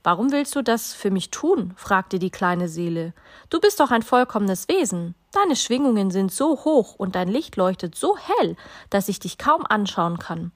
Warum 0.05 0.33
willst 0.33 0.57
du 0.57 0.63
das 0.63 0.95
für 0.95 1.11
mich 1.11 1.31
tun? 1.31 1.75
fragte 1.77 2.19
die 2.19 2.31
kleine 2.31 2.69
Seele. 2.69 3.15
Du 3.51 3.61
bist 3.61 3.79
doch 3.79 3.93
ein 3.93 4.03
vollkommenes 4.03 4.67
Wesen. 4.69 5.15
Deine 5.31 5.55
Schwingungen 5.55 6.11
sind 6.11 6.33
so 6.33 6.65
hoch 6.65 6.97
und 6.97 7.15
dein 7.15 7.29
Licht 7.29 7.57
leuchtet 7.57 7.95
so 7.95 8.17
hell, 8.17 8.57
dass 8.91 9.09
ich 9.09 9.21
dich 9.21 9.39
kaum 9.39 9.65
anschauen 9.65 10.19
kann. 10.19 10.51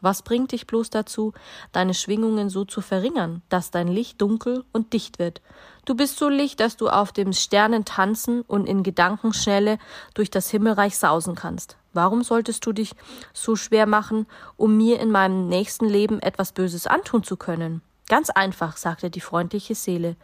Was 0.00 0.22
bringt 0.22 0.50
dich 0.50 0.66
bloß 0.66 0.90
dazu, 0.90 1.32
deine 1.70 1.94
Schwingungen 1.94 2.48
so 2.48 2.64
zu 2.64 2.80
verringern, 2.80 3.42
dass 3.48 3.70
dein 3.70 3.86
Licht 3.86 4.20
dunkel 4.20 4.64
und 4.72 4.92
dicht 4.92 5.18
wird? 5.18 5.42
Du 5.84 5.94
bist 5.94 6.18
so 6.18 6.28
licht, 6.28 6.60
dass 6.60 6.76
du 6.76 6.88
auf 6.88 7.12
dem 7.12 7.32
Sternen 7.32 7.84
tanzen 7.84 8.42
und 8.42 8.66
in 8.66 8.82
Gedankenschnelle 8.82 9.78
durch 10.14 10.30
das 10.30 10.50
Himmelreich 10.50 10.96
sausen 10.96 11.34
kannst. 11.34 11.76
Warum 11.92 12.22
solltest 12.22 12.66
du 12.66 12.72
dich 12.72 12.94
so 13.32 13.54
schwer 13.54 13.86
machen, 13.86 14.26
um 14.56 14.76
mir 14.76 14.98
in 14.98 15.10
meinem 15.10 15.48
nächsten 15.48 15.86
Leben 15.86 16.20
etwas 16.20 16.52
Böses 16.52 16.86
antun 16.86 17.22
zu 17.22 17.36
können? 17.36 17.82
Ganz 18.12 18.28
einfach, 18.28 18.76
sagte 18.76 19.08
die 19.08 19.22
freundliche 19.22 19.74
Seele, 19.74 20.16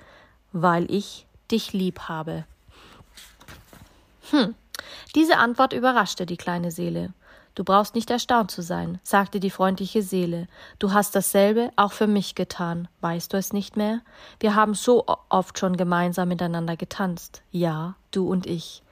weil 0.53 0.91
ich 0.91 1.27
dich 1.51 1.73
lieb 1.73 2.01
habe. 2.01 2.45
Hm. 4.31 4.55
Diese 5.15 5.39
Antwort 5.39 5.73
überraschte 5.73 6.27
die 6.27 6.37
kleine 6.37 6.71
Seele. 6.71 7.15
Du 7.55 7.65
brauchst 7.65 7.95
nicht 7.95 8.11
erstaunt 8.11 8.51
zu 8.51 8.61
sein, 8.61 9.01
sagte 9.05 9.41
die 9.41 9.49
freundliche 9.49 10.03
Seele. 10.03 10.49
Du 10.79 10.93
hast 10.93 11.15
dasselbe 11.15 11.71
auch 11.77 11.93
für 11.93 12.07
mich 12.07 12.35
getan. 12.35 12.89
Weißt 13.01 13.33
du 13.33 13.39
es 13.39 13.55
nicht 13.55 13.79
mehr? 13.79 14.03
Wir 14.39 14.55
haben 14.55 14.75
so 14.75 15.07
oft 15.31 15.59
schon 15.59 15.79
gemeinsam 15.79 16.29
miteinander 16.29 16.77
getanzt. 16.77 17.41
Ja, 17.53 17.95
du 18.11 18.29
und 18.29 18.45
ich. 18.45 18.83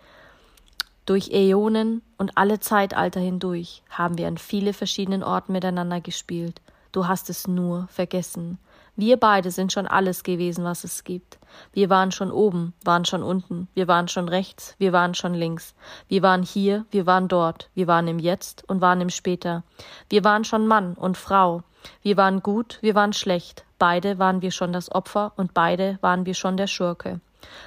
Durch 1.04 1.32
Äonen 1.32 2.00
und 2.16 2.38
alle 2.38 2.60
Zeitalter 2.60 3.20
hindurch 3.20 3.82
haben 3.90 4.16
wir 4.16 4.26
an 4.26 4.38
viele 4.38 4.72
verschiedenen 4.72 5.22
Orten 5.22 5.52
miteinander 5.52 6.00
gespielt. 6.00 6.62
Du 6.92 7.06
hast 7.06 7.28
es 7.28 7.46
nur 7.46 7.88
vergessen. 7.88 8.58
Wir 8.98 9.18
beide 9.18 9.50
sind 9.50 9.72
schon 9.72 9.86
alles 9.86 10.22
gewesen, 10.22 10.64
was 10.64 10.82
es 10.82 11.04
gibt. 11.04 11.38
Wir 11.72 11.90
waren 11.90 12.12
schon 12.12 12.30
oben, 12.30 12.72
waren 12.82 13.04
schon 13.04 13.22
unten, 13.22 13.68
wir 13.74 13.88
waren 13.88 14.08
schon 14.08 14.26
rechts, 14.26 14.74
wir 14.78 14.92
waren 14.92 15.12
schon 15.14 15.34
links. 15.34 15.74
Wir 16.08 16.22
waren 16.22 16.42
hier, 16.42 16.86
wir 16.90 17.04
waren 17.04 17.28
dort, 17.28 17.68
wir 17.74 17.86
waren 17.86 18.08
im 18.08 18.18
Jetzt 18.18 18.64
und 18.68 18.80
waren 18.80 19.02
im 19.02 19.10
Später. 19.10 19.64
Wir 20.08 20.24
waren 20.24 20.44
schon 20.44 20.66
Mann 20.66 20.94
und 20.94 21.18
Frau. 21.18 21.62
Wir 22.00 22.16
waren 22.16 22.42
gut, 22.42 22.78
wir 22.80 22.94
waren 22.94 23.12
schlecht. 23.12 23.66
Beide 23.78 24.18
waren 24.18 24.40
wir 24.40 24.50
schon 24.50 24.72
das 24.72 24.90
Opfer 24.90 25.32
und 25.36 25.52
beide 25.52 25.98
waren 26.00 26.24
wir 26.24 26.34
schon 26.34 26.56
der 26.56 26.66
Schurke. 26.66 27.20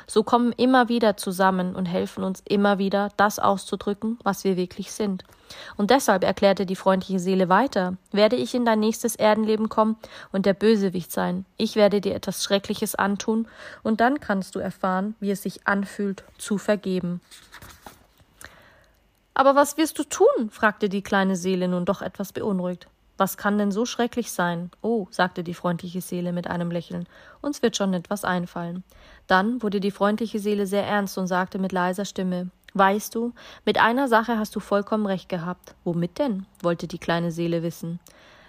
So 0.07 0.24
kommen 0.24 0.51
immer 0.53 0.89
wieder 0.89 1.17
zusammen 1.17 1.75
und 1.75 1.86
helfen 1.86 2.24
uns 2.24 2.41
immer 2.48 2.77
wieder, 2.77 3.09
das 3.17 3.39
auszudrücken, 3.39 4.19
was 4.24 4.43
wir 4.43 4.57
wirklich 4.57 4.91
sind. 4.91 5.24
Und 5.77 5.91
deshalb 5.91 6.24
erklärte 6.24 6.65
die 6.65 6.75
freundliche 6.75 7.19
Seele 7.19 7.50
weiter, 7.50 7.95
werde 8.12 8.36
ich 8.36 8.53
in 8.53 8.65
dein 8.65 8.79
nächstes 8.79 9.15
Erdenleben 9.15 9.69
kommen 9.69 9.98
und 10.31 10.45
der 10.45 10.53
Bösewicht 10.53 11.12
sein. 11.12 11.45
Ich 11.57 11.75
werde 11.75 12.01
dir 12.01 12.15
etwas 12.15 12.43
Schreckliches 12.43 12.95
antun, 12.95 13.48
und 13.83 14.01
dann 14.01 14.19
kannst 14.19 14.55
du 14.55 14.59
erfahren, 14.59 15.15
wie 15.19 15.31
es 15.31 15.43
sich 15.43 15.67
anfühlt, 15.67 16.24
zu 16.38 16.57
vergeben. 16.57 17.21
Aber 19.33 19.55
was 19.55 19.77
wirst 19.77 19.98
du 19.98 20.03
tun? 20.03 20.50
fragte 20.50 20.89
die 20.89 21.01
kleine 21.01 21.36
Seele 21.36 21.67
nun 21.67 21.86
doch 21.86 22.01
etwas 22.01 22.33
beunruhigt. 22.33 22.88
Was 23.19 23.36
kann 23.36 23.57
denn 23.57 23.71
so 23.71 23.86
schrecklich 23.86 24.31
sein? 24.31 24.71
Oh, 24.81 25.07
sagte 25.12 25.43
die 25.43 25.53
freundliche 25.53 26.00
Seele 26.00 26.31
mit 26.31 26.48
einem 26.48 26.71
Lächeln, 26.71 27.05
uns 27.41 27.62
wird 27.62 27.75
schon 27.75 27.93
etwas 27.93 28.24
einfallen. 28.24 28.83
Dann 29.29 29.62
wurde 29.62 29.79
die 29.79 29.91
freundliche 29.91 30.39
Seele 30.39 30.65
sehr 30.65 30.86
ernst 30.86 31.17
und 31.19 31.27
sagte 31.27 31.59
mit 31.59 31.71
leiser 31.71 32.03
Stimme 32.03 32.50
Weißt 32.74 33.13
du, 33.13 33.33
mit 33.63 33.79
einer 33.79 34.07
Sache 34.07 34.38
hast 34.39 34.55
du 34.55 34.59
vollkommen 34.59 35.05
recht 35.05 35.29
gehabt. 35.29 35.75
Womit 35.83 36.17
denn? 36.17 36.45
wollte 36.62 36.88
die 36.88 36.98
kleine 36.98 37.31
Seele 37.31 37.62
wissen. 37.62 38.00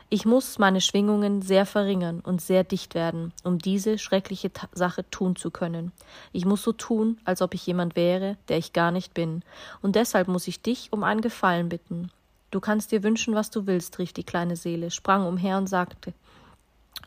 Ich 0.09 0.25
muss 0.25 0.59
meine 0.59 0.81
Schwingungen 0.81 1.43
sehr 1.43 1.67
verringern 1.67 2.21
und 2.21 2.41
sehr 2.41 2.65
dicht 2.65 2.95
werden, 2.95 3.33
um 3.45 3.59
diese 3.59 3.99
schreckliche 3.99 4.53
Ta 4.53 4.69
Sache 4.73 5.09
tun 5.11 5.37
zu 5.37 5.51
können. 5.51 5.93
Ich 6.33 6.47
muss 6.47 6.63
so 6.63 6.73
tun, 6.73 7.19
als 7.25 7.43
ob 7.43 7.55
ich 7.55 7.67
jemand 7.67 7.95
wäre, 7.95 8.37
der 8.49 8.59
ich 8.59 8.73
gar 8.73 8.91
nicht 8.91 9.15
bin, 9.15 9.43
und 9.83 9.97
deshalb 9.97 10.29
muss 10.29 10.49
ich 10.49 10.63
dich 10.63 10.93
um 10.93 11.05
einen 11.05 11.21
Gefallen 11.21 11.69
bitten. 11.69 12.11
Du 12.51 12.59
kannst 12.59 12.91
dir 12.91 13.05
wünschen, 13.05 13.35
was 13.35 13.51
du 13.51 13.67
willst, 13.67 13.99
rief 13.99 14.13
die 14.13 14.25
kleine 14.25 14.57
Seele, 14.57 14.91
sprang 14.91 15.27
umher 15.27 15.59
und 15.59 15.69
sagte 15.69 16.13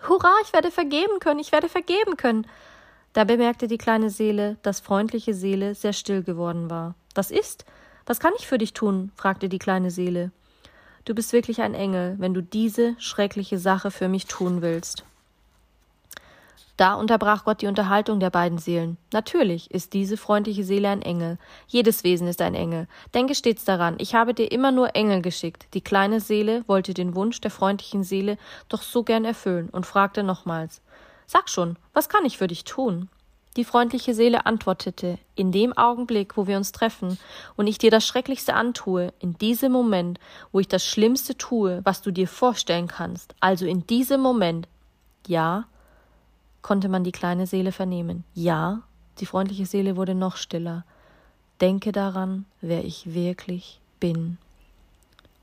Hurra, 0.08 0.32
ich 0.44 0.54
werde 0.54 0.72
vergeben 0.72 1.20
können, 1.20 1.40
ich 1.40 1.52
werde 1.52 1.68
vergeben 1.68 2.16
können. 2.16 2.48
Da 3.14 3.26
bemerkte 3.26 3.68
die 3.68 3.78
kleine 3.78 4.10
Seele, 4.10 4.58
dass 4.64 4.80
freundliche 4.80 5.36
Seele 5.36 5.76
sehr 5.76 5.94
still 5.94 6.24
geworden 6.24 6.72
war. 6.72 6.96
Was 7.14 7.30
ist? 7.30 7.64
Was 8.08 8.20
kann 8.20 8.34
ich 8.38 8.48
für 8.48 8.58
dich 8.58 8.74
tun? 8.74 9.12
fragte 9.16 9.50
die 9.50 9.60
kleine 9.60 9.92
Seele. 9.92 10.32
Du 11.06 11.14
bist 11.14 11.32
wirklich 11.32 11.62
ein 11.62 11.76
Engel, 11.76 12.16
wenn 12.18 12.34
du 12.34 12.42
diese 12.42 12.96
schreckliche 12.98 13.60
Sache 13.60 13.92
für 13.92 14.08
mich 14.08 14.26
tun 14.26 14.62
willst. 14.62 15.06
Da 16.76 16.96
unterbrach 16.96 17.46
Gott 17.46 17.62
die 17.62 17.68
Unterhaltung 17.68 18.20
der 18.20 18.32
beiden 18.32 18.58
Seelen. 18.58 18.98
Natürlich 19.12 19.70
ist 19.70 19.94
diese 19.94 20.18
freundliche 20.18 20.64
Seele 20.64 20.90
ein 20.90 21.04
Engel. 21.04 21.38
Jedes 21.68 22.04
Wesen 22.04 22.28
ist 22.28 22.42
ein 22.42 22.56
Engel. 22.56 22.88
Denke 23.14 23.36
stets 23.36 23.64
daran, 23.64 23.96
ich 24.00 24.16
habe 24.16 24.34
dir 24.34 24.52
immer 24.52 24.72
nur 24.72 24.96
Engel 24.96 25.22
geschickt. 25.22 25.68
Die 25.76 25.82
kleine 25.82 26.20
Seele 26.20 26.64
wollte 26.66 26.96
den 26.96 27.14
Wunsch 27.14 27.40
der 27.42 27.52
freundlichen 27.52 28.04
Seele 28.04 28.38
doch 28.70 28.82
so 28.82 29.04
gern 29.04 29.24
erfüllen 29.24 29.70
und 29.70 29.86
fragte 29.86 30.24
nochmals 30.24 30.82
Sag 31.26 31.50
schon, 31.50 31.78
was 31.94 32.10
kann 32.10 32.26
ich 32.26 32.38
für 32.38 32.48
dich 32.48 32.64
tun? 32.64 33.10
Die 33.56 33.64
freundliche 33.64 34.16
Seele 34.16 34.48
antwortete 34.48 35.20
In 35.36 35.52
dem 35.52 35.78
Augenblick, 35.78 36.38
wo 36.38 36.48
wir 36.48 36.58
uns 36.58 36.72
treffen 36.72 37.20
und 37.56 37.68
ich 37.68 37.78
dir 37.78 37.92
das 37.92 38.06
Schrecklichste 38.08 38.56
antue, 38.56 39.14
in 39.20 39.38
diesem 39.38 39.72
Moment, 39.72 40.20
wo 40.52 40.60
ich 40.60 40.68
das 40.68 40.86
Schlimmste 40.86 41.38
tue, 41.38 41.82
was 41.84 42.02
du 42.02 42.12
dir 42.12 42.28
vorstellen 42.28 42.88
kannst, 42.88 43.36
also 43.40 43.66
in 43.66 43.86
diesem 43.86 44.22
Moment, 44.22 44.68
ja, 45.28 45.66
konnte 46.64 46.90
man 46.90 47.04
die 47.04 47.12
kleine 47.12 47.46
Seele 47.46 47.72
vernehmen. 47.72 48.24
Ja, 48.34 48.82
die 49.20 49.28
freundliche 49.28 49.68
Seele 49.68 49.96
wurde 49.96 50.16
noch 50.16 50.38
stiller. 50.38 50.84
Denke 51.62 51.92
daran, 51.92 52.46
wer 52.62 52.84
ich 52.84 53.14
wirklich 53.14 53.80
bin. 54.00 54.38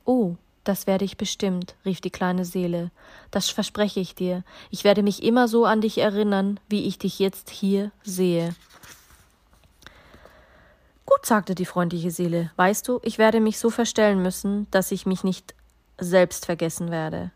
Oh, 0.04 0.34
das 0.64 0.86
werde 0.86 1.04
ich 1.04 1.16
bestimmt, 1.16 1.74
rief 1.84 2.00
die 2.00 2.10
kleine 2.10 2.44
Seele. 2.44 2.90
Das 3.30 3.48
verspreche 3.48 4.00
ich 4.00 4.14
dir. 4.14 4.44
Ich 4.70 4.84
werde 4.84 5.02
mich 5.02 5.22
immer 5.22 5.48
so 5.48 5.64
an 5.64 5.80
dich 5.80 5.98
erinnern, 5.98 6.60
wie 6.68 6.86
ich 6.86 6.98
dich 6.98 7.18
jetzt 7.18 7.50
hier 7.50 7.92
sehe. 8.02 8.54
Gut, 11.06 11.24
sagte 11.24 11.54
die 11.54 11.64
freundliche 11.64 12.10
Seele. 12.10 12.52
Weißt 12.56 12.86
du, 12.86 13.00
ich 13.02 13.18
werde 13.18 13.40
mich 13.40 13.58
so 13.58 13.70
verstellen 13.70 14.22
müssen, 14.22 14.66
dass 14.70 14.92
ich 14.92 15.06
mich 15.06 15.24
nicht 15.24 15.54
selbst 15.98 16.46
vergessen 16.46 16.90
werde. 16.90 17.30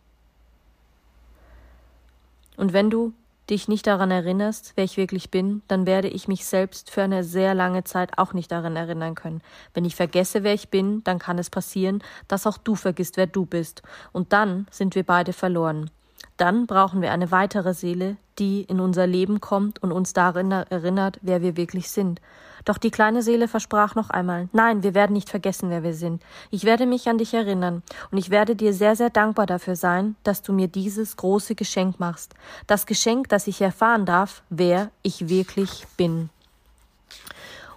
Und 2.57 2.73
wenn 2.73 2.91
du 2.91 3.13
dich 3.51 3.69
nicht 3.69 3.87
daran 3.87 4.11
erinnerst, 4.11 4.73
wer 4.77 4.85
ich 4.85 4.97
wirklich 4.97 5.31
bin, 5.31 5.63
dann 5.69 5.87
werde 5.87 6.09
ich 6.09 6.29
mich 6.29 6.47
selbst 6.47 6.91
für 6.91 7.03
eine 7.03 7.25
sehr 7.25 7.55
lange 7.55 7.85
Zeit 7.85 8.19
auch 8.19 8.33
nicht 8.33 8.51
daran 8.51 8.77
erinnern 8.77 9.15
können. 9.15 9.43
Wenn 9.75 9.85
ich 9.85 9.97
vergesse, 9.97 10.43
wer 10.43 10.55
ich 10.55 10.71
bin, 10.71 11.05
dann 11.05 11.19
kann 11.19 11.39
es 11.39 11.51
passieren, 11.51 12.03
dass 12.29 12.47
auch 12.47 12.59
du 12.59 12.75
vergisst, 12.75 13.17
wer 13.17 13.27
du 13.27 13.45
bist. 13.45 13.83
Und 14.13 14.33
dann 14.33 14.67
sind 14.71 14.95
wir 14.95 15.03
beide 15.03 15.33
verloren. 15.33 15.91
Dann 16.37 16.67
brauchen 16.67 17.01
wir 17.01 17.13
eine 17.13 17.31
weitere 17.31 17.75
Seele, 17.75 18.17
die 18.39 18.63
in 18.63 18.81
unser 18.81 19.07
Leben 19.07 19.41
kommt 19.41 19.83
und 19.83 19.93
uns 19.93 20.13
darin 20.13 20.51
erinnert, 20.51 21.19
wer 21.23 21.43
wir 21.43 21.57
wirklich 21.57 21.91
sind. 21.91 22.21
Doch 22.65 22.79
die 22.79 22.91
kleine 22.91 23.23
Seele 23.23 23.49
versprach 23.49 23.95
noch 23.95 24.11
einmal 24.11 24.49
Nein, 24.53 24.83
wir 24.83 24.95
werden 24.95 25.13
nicht 25.13 25.31
vergessen, 25.31 25.71
wer 25.71 25.83
wir 25.83 25.95
sind. 25.95 26.23
Ich 26.51 26.65
werde 26.65 26.87
mich 26.87 27.09
an 27.09 27.19
dich 27.19 27.35
erinnern, 27.35 27.83
und 28.11 28.19
ich 28.19 28.31
werde 28.31 28.57
dir 28.57 28.73
sehr, 28.73 28.97
sehr 28.97 29.11
dankbar 29.11 29.47
dafür 29.47 29.77
sein, 29.77 30.17
dass 30.23 30.43
du 30.43 30.53
mir 30.53 30.69
dieses 30.69 31.17
große 31.17 31.55
Geschenk 31.55 32.01
machst. 32.01 32.35
Das 32.67 32.87
Geschenk, 32.87 33.29
dass 33.29 33.47
ich 33.47 33.61
erfahren 33.61 34.07
darf, 34.07 34.43
wer 34.51 34.91
ich 35.03 35.29
wirklich 35.29 35.87
bin. 35.97 36.31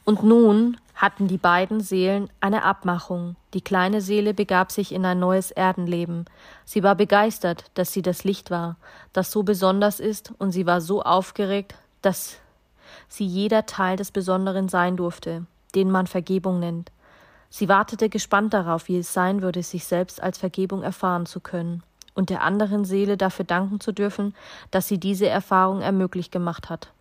Und 0.06 0.24
nun 0.24 0.78
hatten 0.96 1.28
die 1.28 1.38
beiden 1.38 1.80
Seelen 1.80 2.30
eine 2.40 2.64
Abmachung. 2.64 3.36
Die 3.54 3.62
kleine 3.62 4.02
Seele 4.02 4.34
begab 4.34 4.72
sich 4.72 4.92
in 4.92 5.06
ein 5.06 5.20
neues 5.20 5.52
Erdenleben. 5.52 6.26
Sie 6.66 6.82
war 6.82 6.96
begeistert, 6.96 7.66
dass 7.76 7.94
sie 7.94 8.02
das 8.02 8.24
Licht 8.24 8.50
war, 8.50 8.78
das 9.14 9.32
so 9.32 9.44
besonders 9.44 10.00
ist, 10.00 10.34
und 10.40 10.52
sie 10.52 10.66
war 10.66 10.82
so 10.82 11.04
aufgeregt, 11.04 11.76
dass 12.02 12.38
sie 13.08 13.26
jeder 13.26 13.66
Teil 13.66 13.98
des 13.98 14.12
Besonderen 14.12 14.70
sein 14.70 14.98
durfte, 14.98 15.46
den 15.76 15.92
man 15.92 16.08
Vergebung 16.08 16.60
nennt. 16.60 16.92
Sie 17.50 17.70
wartete 17.70 18.10
gespannt 18.10 18.54
darauf, 18.54 18.88
wie 18.88 18.98
es 18.98 19.14
sein 19.14 19.42
würde, 19.42 19.64
sich 19.64 19.86
selbst 19.86 20.22
als 20.22 20.38
Vergebung 20.38 20.84
erfahren 20.84 21.26
zu 21.26 21.40
können 21.40 21.84
und 22.14 22.30
der 22.30 22.44
anderen 22.44 22.84
Seele 22.84 23.16
dafür 23.16 23.46
danken 23.46 23.80
zu 23.80 23.92
dürfen, 23.92 24.34
dass 24.72 24.88
sie 24.88 25.00
diese 25.00 25.28
Erfahrung 25.28 25.82
ermöglicht 25.82 26.32
gemacht 26.32 26.70
hat. 26.70 26.92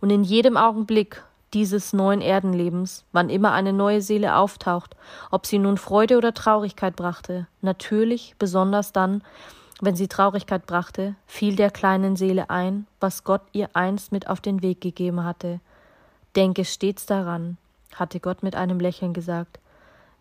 Und 0.00 0.10
in 0.10 0.24
jedem 0.24 0.56
Augenblick 0.56 1.22
dieses 1.54 1.92
neuen 1.92 2.20
Erdenlebens, 2.20 3.04
wann 3.12 3.30
immer 3.30 3.52
eine 3.52 3.72
neue 3.72 4.00
Seele 4.00 4.36
auftaucht, 4.36 4.96
ob 5.30 5.46
sie 5.46 5.58
nun 5.58 5.76
Freude 5.76 6.16
oder 6.16 6.34
Traurigkeit 6.34 6.96
brachte, 6.96 7.46
natürlich 7.60 8.34
besonders 8.38 8.92
dann, 8.92 9.22
wenn 9.82 9.96
sie 9.96 10.06
Traurigkeit 10.06 10.64
brachte, 10.64 11.16
fiel 11.26 11.56
der 11.56 11.72
kleinen 11.72 12.14
Seele 12.14 12.50
ein, 12.50 12.86
was 13.00 13.24
Gott 13.24 13.42
ihr 13.52 13.68
einst 13.74 14.12
mit 14.12 14.28
auf 14.28 14.40
den 14.40 14.62
Weg 14.62 14.80
gegeben 14.80 15.24
hatte. 15.24 15.58
Denke 16.36 16.64
stets 16.64 17.04
daran, 17.04 17.58
hatte 17.92 18.20
Gott 18.20 18.44
mit 18.44 18.54
einem 18.54 18.78
Lächeln 18.78 19.12
gesagt, 19.12 19.58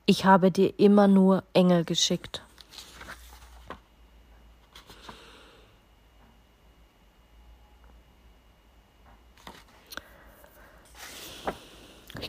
ich 0.08 0.26
habe 0.26 0.50
dir 0.50 0.80
immer 0.80 1.08
nur 1.08 1.44
Engel 1.54 1.86
geschickt. 1.86 2.42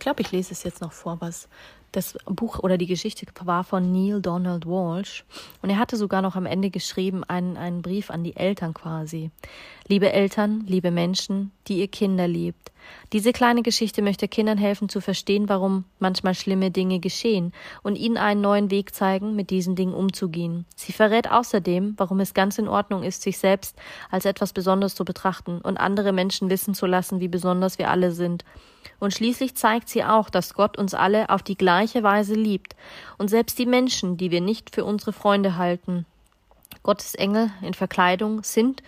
Glaube, 0.02 0.22
ich 0.22 0.32
lese 0.32 0.52
es 0.52 0.62
jetzt 0.64 0.80
noch 0.80 0.92
vor, 0.92 1.20
was 1.20 1.48
das 1.92 2.16
Buch 2.24 2.58
oder 2.58 2.78
die 2.78 2.86
Geschichte 2.86 3.26
war 3.44 3.64
von 3.64 3.92
Neil 3.92 4.20
Donald 4.20 4.66
Walsh 4.66 5.24
und 5.60 5.70
er 5.70 5.78
hatte 5.78 5.96
sogar 5.96 6.22
noch 6.22 6.36
am 6.36 6.46
Ende 6.46 6.70
geschrieben 6.70 7.22
einen, 7.24 7.56
einen 7.56 7.82
Brief 7.82 8.10
an 8.10 8.24
die 8.24 8.34
Eltern 8.34 8.74
quasi. 8.74 9.30
Liebe 9.88 10.10
Eltern, 10.10 10.64
liebe 10.66 10.90
Menschen, 10.90 11.52
die 11.68 11.80
ihr 11.80 11.88
Kinder 11.88 12.26
liebt. 12.26 12.72
Diese 13.12 13.32
kleine 13.32 13.62
Geschichte 13.62 14.02
möchte 14.02 14.26
Kindern 14.26 14.58
helfen 14.58 14.88
zu 14.88 15.00
verstehen, 15.00 15.48
warum 15.48 15.84
manchmal 15.98 16.34
schlimme 16.34 16.70
Dinge 16.70 16.98
geschehen 16.98 17.52
und 17.82 17.96
ihnen 17.96 18.16
einen 18.16 18.40
neuen 18.40 18.70
Weg 18.70 18.94
zeigen, 18.94 19.36
mit 19.36 19.50
diesen 19.50 19.76
Dingen 19.76 19.94
umzugehen. 19.94 20.64
Sie 20.74 20.92
verrät 20.92 21.30
außerdem, 21.30 21.94
warum 21.98 22.20
es 22.20 22.34
ganz 22.34 22.58
in 22.58 22.68
Ordnung 22.68 23.02
ist, 23.02 23.22
sich 23.22 23.38
selbst 23.38 23.76
als 24.10 24.24
etwas 24.24 24.52
Besonderes 24.52 24.94
zu 24.94 25.04
betrachten 25.04 25.60
und 25.60 25.76
andere 25.76 26.12
Menschen 26.12 26.50
wissen 26.50 26.74
zu 26.74 26.86
lassen, 26.86 27.20
wie 27.20 27.28
besonders 27.28 27.78
wir 27.78 27.90
alle 27.90 28.12
sind. 28.12 28.44
Und 28.98 29.12
schließlich 29.12 29.54
zeigt 29.54 29.88
sie 29.88 30.04
auch, 30.04 30.30
dass 30.30 30.54
Gott 30.54 30.78
uns 30.78 30.94
alle 30.94 31.30
auf 31.30 31.42
die 31.42 31.56
gleiche 31.56 32.02
Weise 32.02 32.34
liebt 32.34 32.76
und 33.18 33.28
selbst 33.28 33.58
die 33.58 33.66
Menschen, 33.66 34.16
die 34.16 34.30
wir 34.30 34.40
nicht 34.40 34.74
für 34.74 34.84
unsere 34.84 35.12
Freunde 35.12 35.56
halten. 35.56 36.06
Gottes 36.82 37.14
Engel 37.14 37.50
in 37.62 37.74
Verkleidung 37.74 38.42
sind 38.42 38.82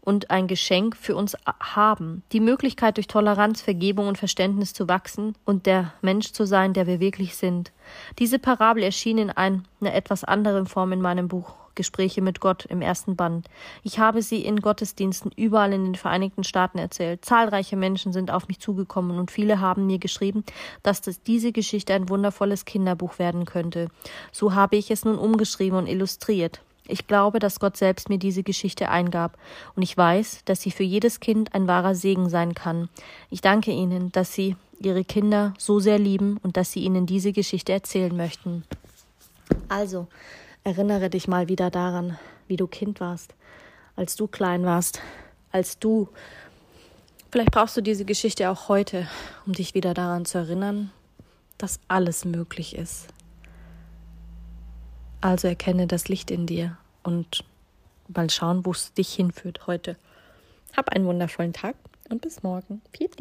und 0.00 0.30
ein 0.30 0.46
Geschenk 0.46 0.96
für 0.96 1.14
uns 1.16 1.36
haben, 1.60 2.22
die 2.32 2.40
Möglichkeit 2.40 2.96
durch 2.96 3.08
Toleranz, 3.08 3.60
Vergebung 3.60 4.08
und 4.08 4.16
Verständnis 4.16 4.72
zu 4.72 4.88
wachsen 4.88 5.34
und 5.44 5.66
der 5.66 5.92
Mensch 6.00 6.32
zu 6.32 6.46
sein, 6.46 6.72
der 6.72 6.86
wir 6.86 6.98
wirklich 6.98 7.36
sind. 7.36 7.72
Diese 8.18 8.38
Parabel 8.38 8.82
erschien 8.82 9.18
in 9.18 9.30
einer 9.30 9.62
etwas 9.82 10.24
anderen 10.24 10.66
Form 10.66 10.92
in 10.92 11.02
meinem 11.02 11.28
Buch 11.28 11.54
Gespräche 11.78 12.20
mit 12.20 12.40
Gott 12.40 12.66
im 12.66 12.82
ersten 12.82 13.16
Band. 13.16 13.46
Ich 13.84 13.98
habe 13.98 14.20
sie 14.20 14.44
in 14.44 14.60
Gottesdiensten 14.60 15.30
überall 15.36 15.72
in 15.72 15.84
den 15.84 15.94
Vereinigten 15.94 16.44
Staaten 16.44 16.76
erzählt. 16.76 17.24
Zahlreiche 17.24 17.76
Menschen 17.76 18.12
sind 18.12 18.30
auf 18.30 18.48
mich 18.48 18.58
zugekommen 18.58 19.16
und 19.16 19.30
viele 19.30 19.60
haben 19.60 19.86
mir 19.86 19.98
geschrieben, 19.98 20.44
dass 20.82 21.00
das, 21.00 21.22
diese 21.22 21.52
Geschichte 21.52 21.94
ein 21.94 22.08
wundervolles 22.08 22.64
Kinderbuch 22.64 23.20
werden 23.20 23.44
könnte. 23.44 23.88
So 24.32 24.54
habe 24.54 24.76
ich 24.76 24.90
es 24.90 25.04
nun 25.04 25.16
umgeschrieben 25.16 25.78
und 25.78 25.86
illustriert. 25.86 26.60
Ich 26.88 27.06
glaube, 27.06 27.38
dass 27.38 27.60
Gott 27.60 27.76
selbst 27.76 28.08
mir 28.08 28.18
diese 28.18 28.42
Geschichte 28.42 28.88
eingab, 28.88 29.38
und 29.76 29.82
ich 29.82 29.96
weiß, 29.96 30.40
dass 30.46 30.60
sie 30.60 30.70
für 30.70 30.82
jedes 30.82 31.20
Kind 31.20 31.54
ein 31.54 31.68
wahrer 31.68 31.94
Segen 31.94 32.28
sein 32.28 32.54
kann. 32.54 32.88
Ich 33.30 33.40
danke 33.40 33.70
Ihnen, 33.70 34.10
dass 34.10 34.32
Sie 34.32 34.56
Ihre 34.80 35.04
Kinder 35.04 35.54
so 35.58 35.80
sehr 35.80 35.98
lieben 35.98 36.38
und 36.42 36.56
dass 36.56 36.72
Sie 36.72 36.80
ihnen 36.80 37.06
diese 37.06 37.32
Geschichte 37.32 37.72
erzählen 37.72 38.16
möchten. 38.16 38.64
Also, 39.68 40.08
erinnere 40.68 41.08
dich 41.08 41.28
mal 41.28 41.48
wieder 41.48 41.70
daran, 41.70 42.18
wie 42.46 42.56
du 42.56 42.66
Kind 42.66 43.00
warst, 43.00 43.34
als 43.96 44.16
du 44.16 44.26
klein 44.26 44.64
warst, 44.64 45.00
als 45.50 45.78
du. 45.78 46.08
Vielleicht 47.32 47.52
brauchst 47.52 47.76
du 47.76 47.80
diese 47.80 48.04
Geschichte 48.04 48.50
auch 48.50 48.68
heute, 48.68 49.08
um 49.46 49.54
dich 49.54 49.72
wieder 49.74 49.94
daran 49.94 50.26
zu 50.26 50.36
erinnern, 50.36 50.90
dass 51.56 51.80
alles 51.88 52.26
möglich 52.26 52.76
ist. 52.76 53.08
Also 55.22 55.48
erkenne 55.48 55.86
das 55.86 56.08
Licht 56.08 56.30
in 56.30 56.46
dir 56.46 56.76
und 57.02 57.44
mal 58.14 58.28
schauen, 58.28 58.66
wo 58.66 58.72
es 58.72 58.92
dich 58.92 59.12
hinführt 59.14 59.66
heute. 59.66 59.96
Hab 60.76 60.90
einen 60.90 61.06
wundervollen 61.06 61.54
Tag 61.54 61.76
und 62.10 62.20
bis 62.20 62.42
morgen. 62.42 62.82
Viert 62.92 63.18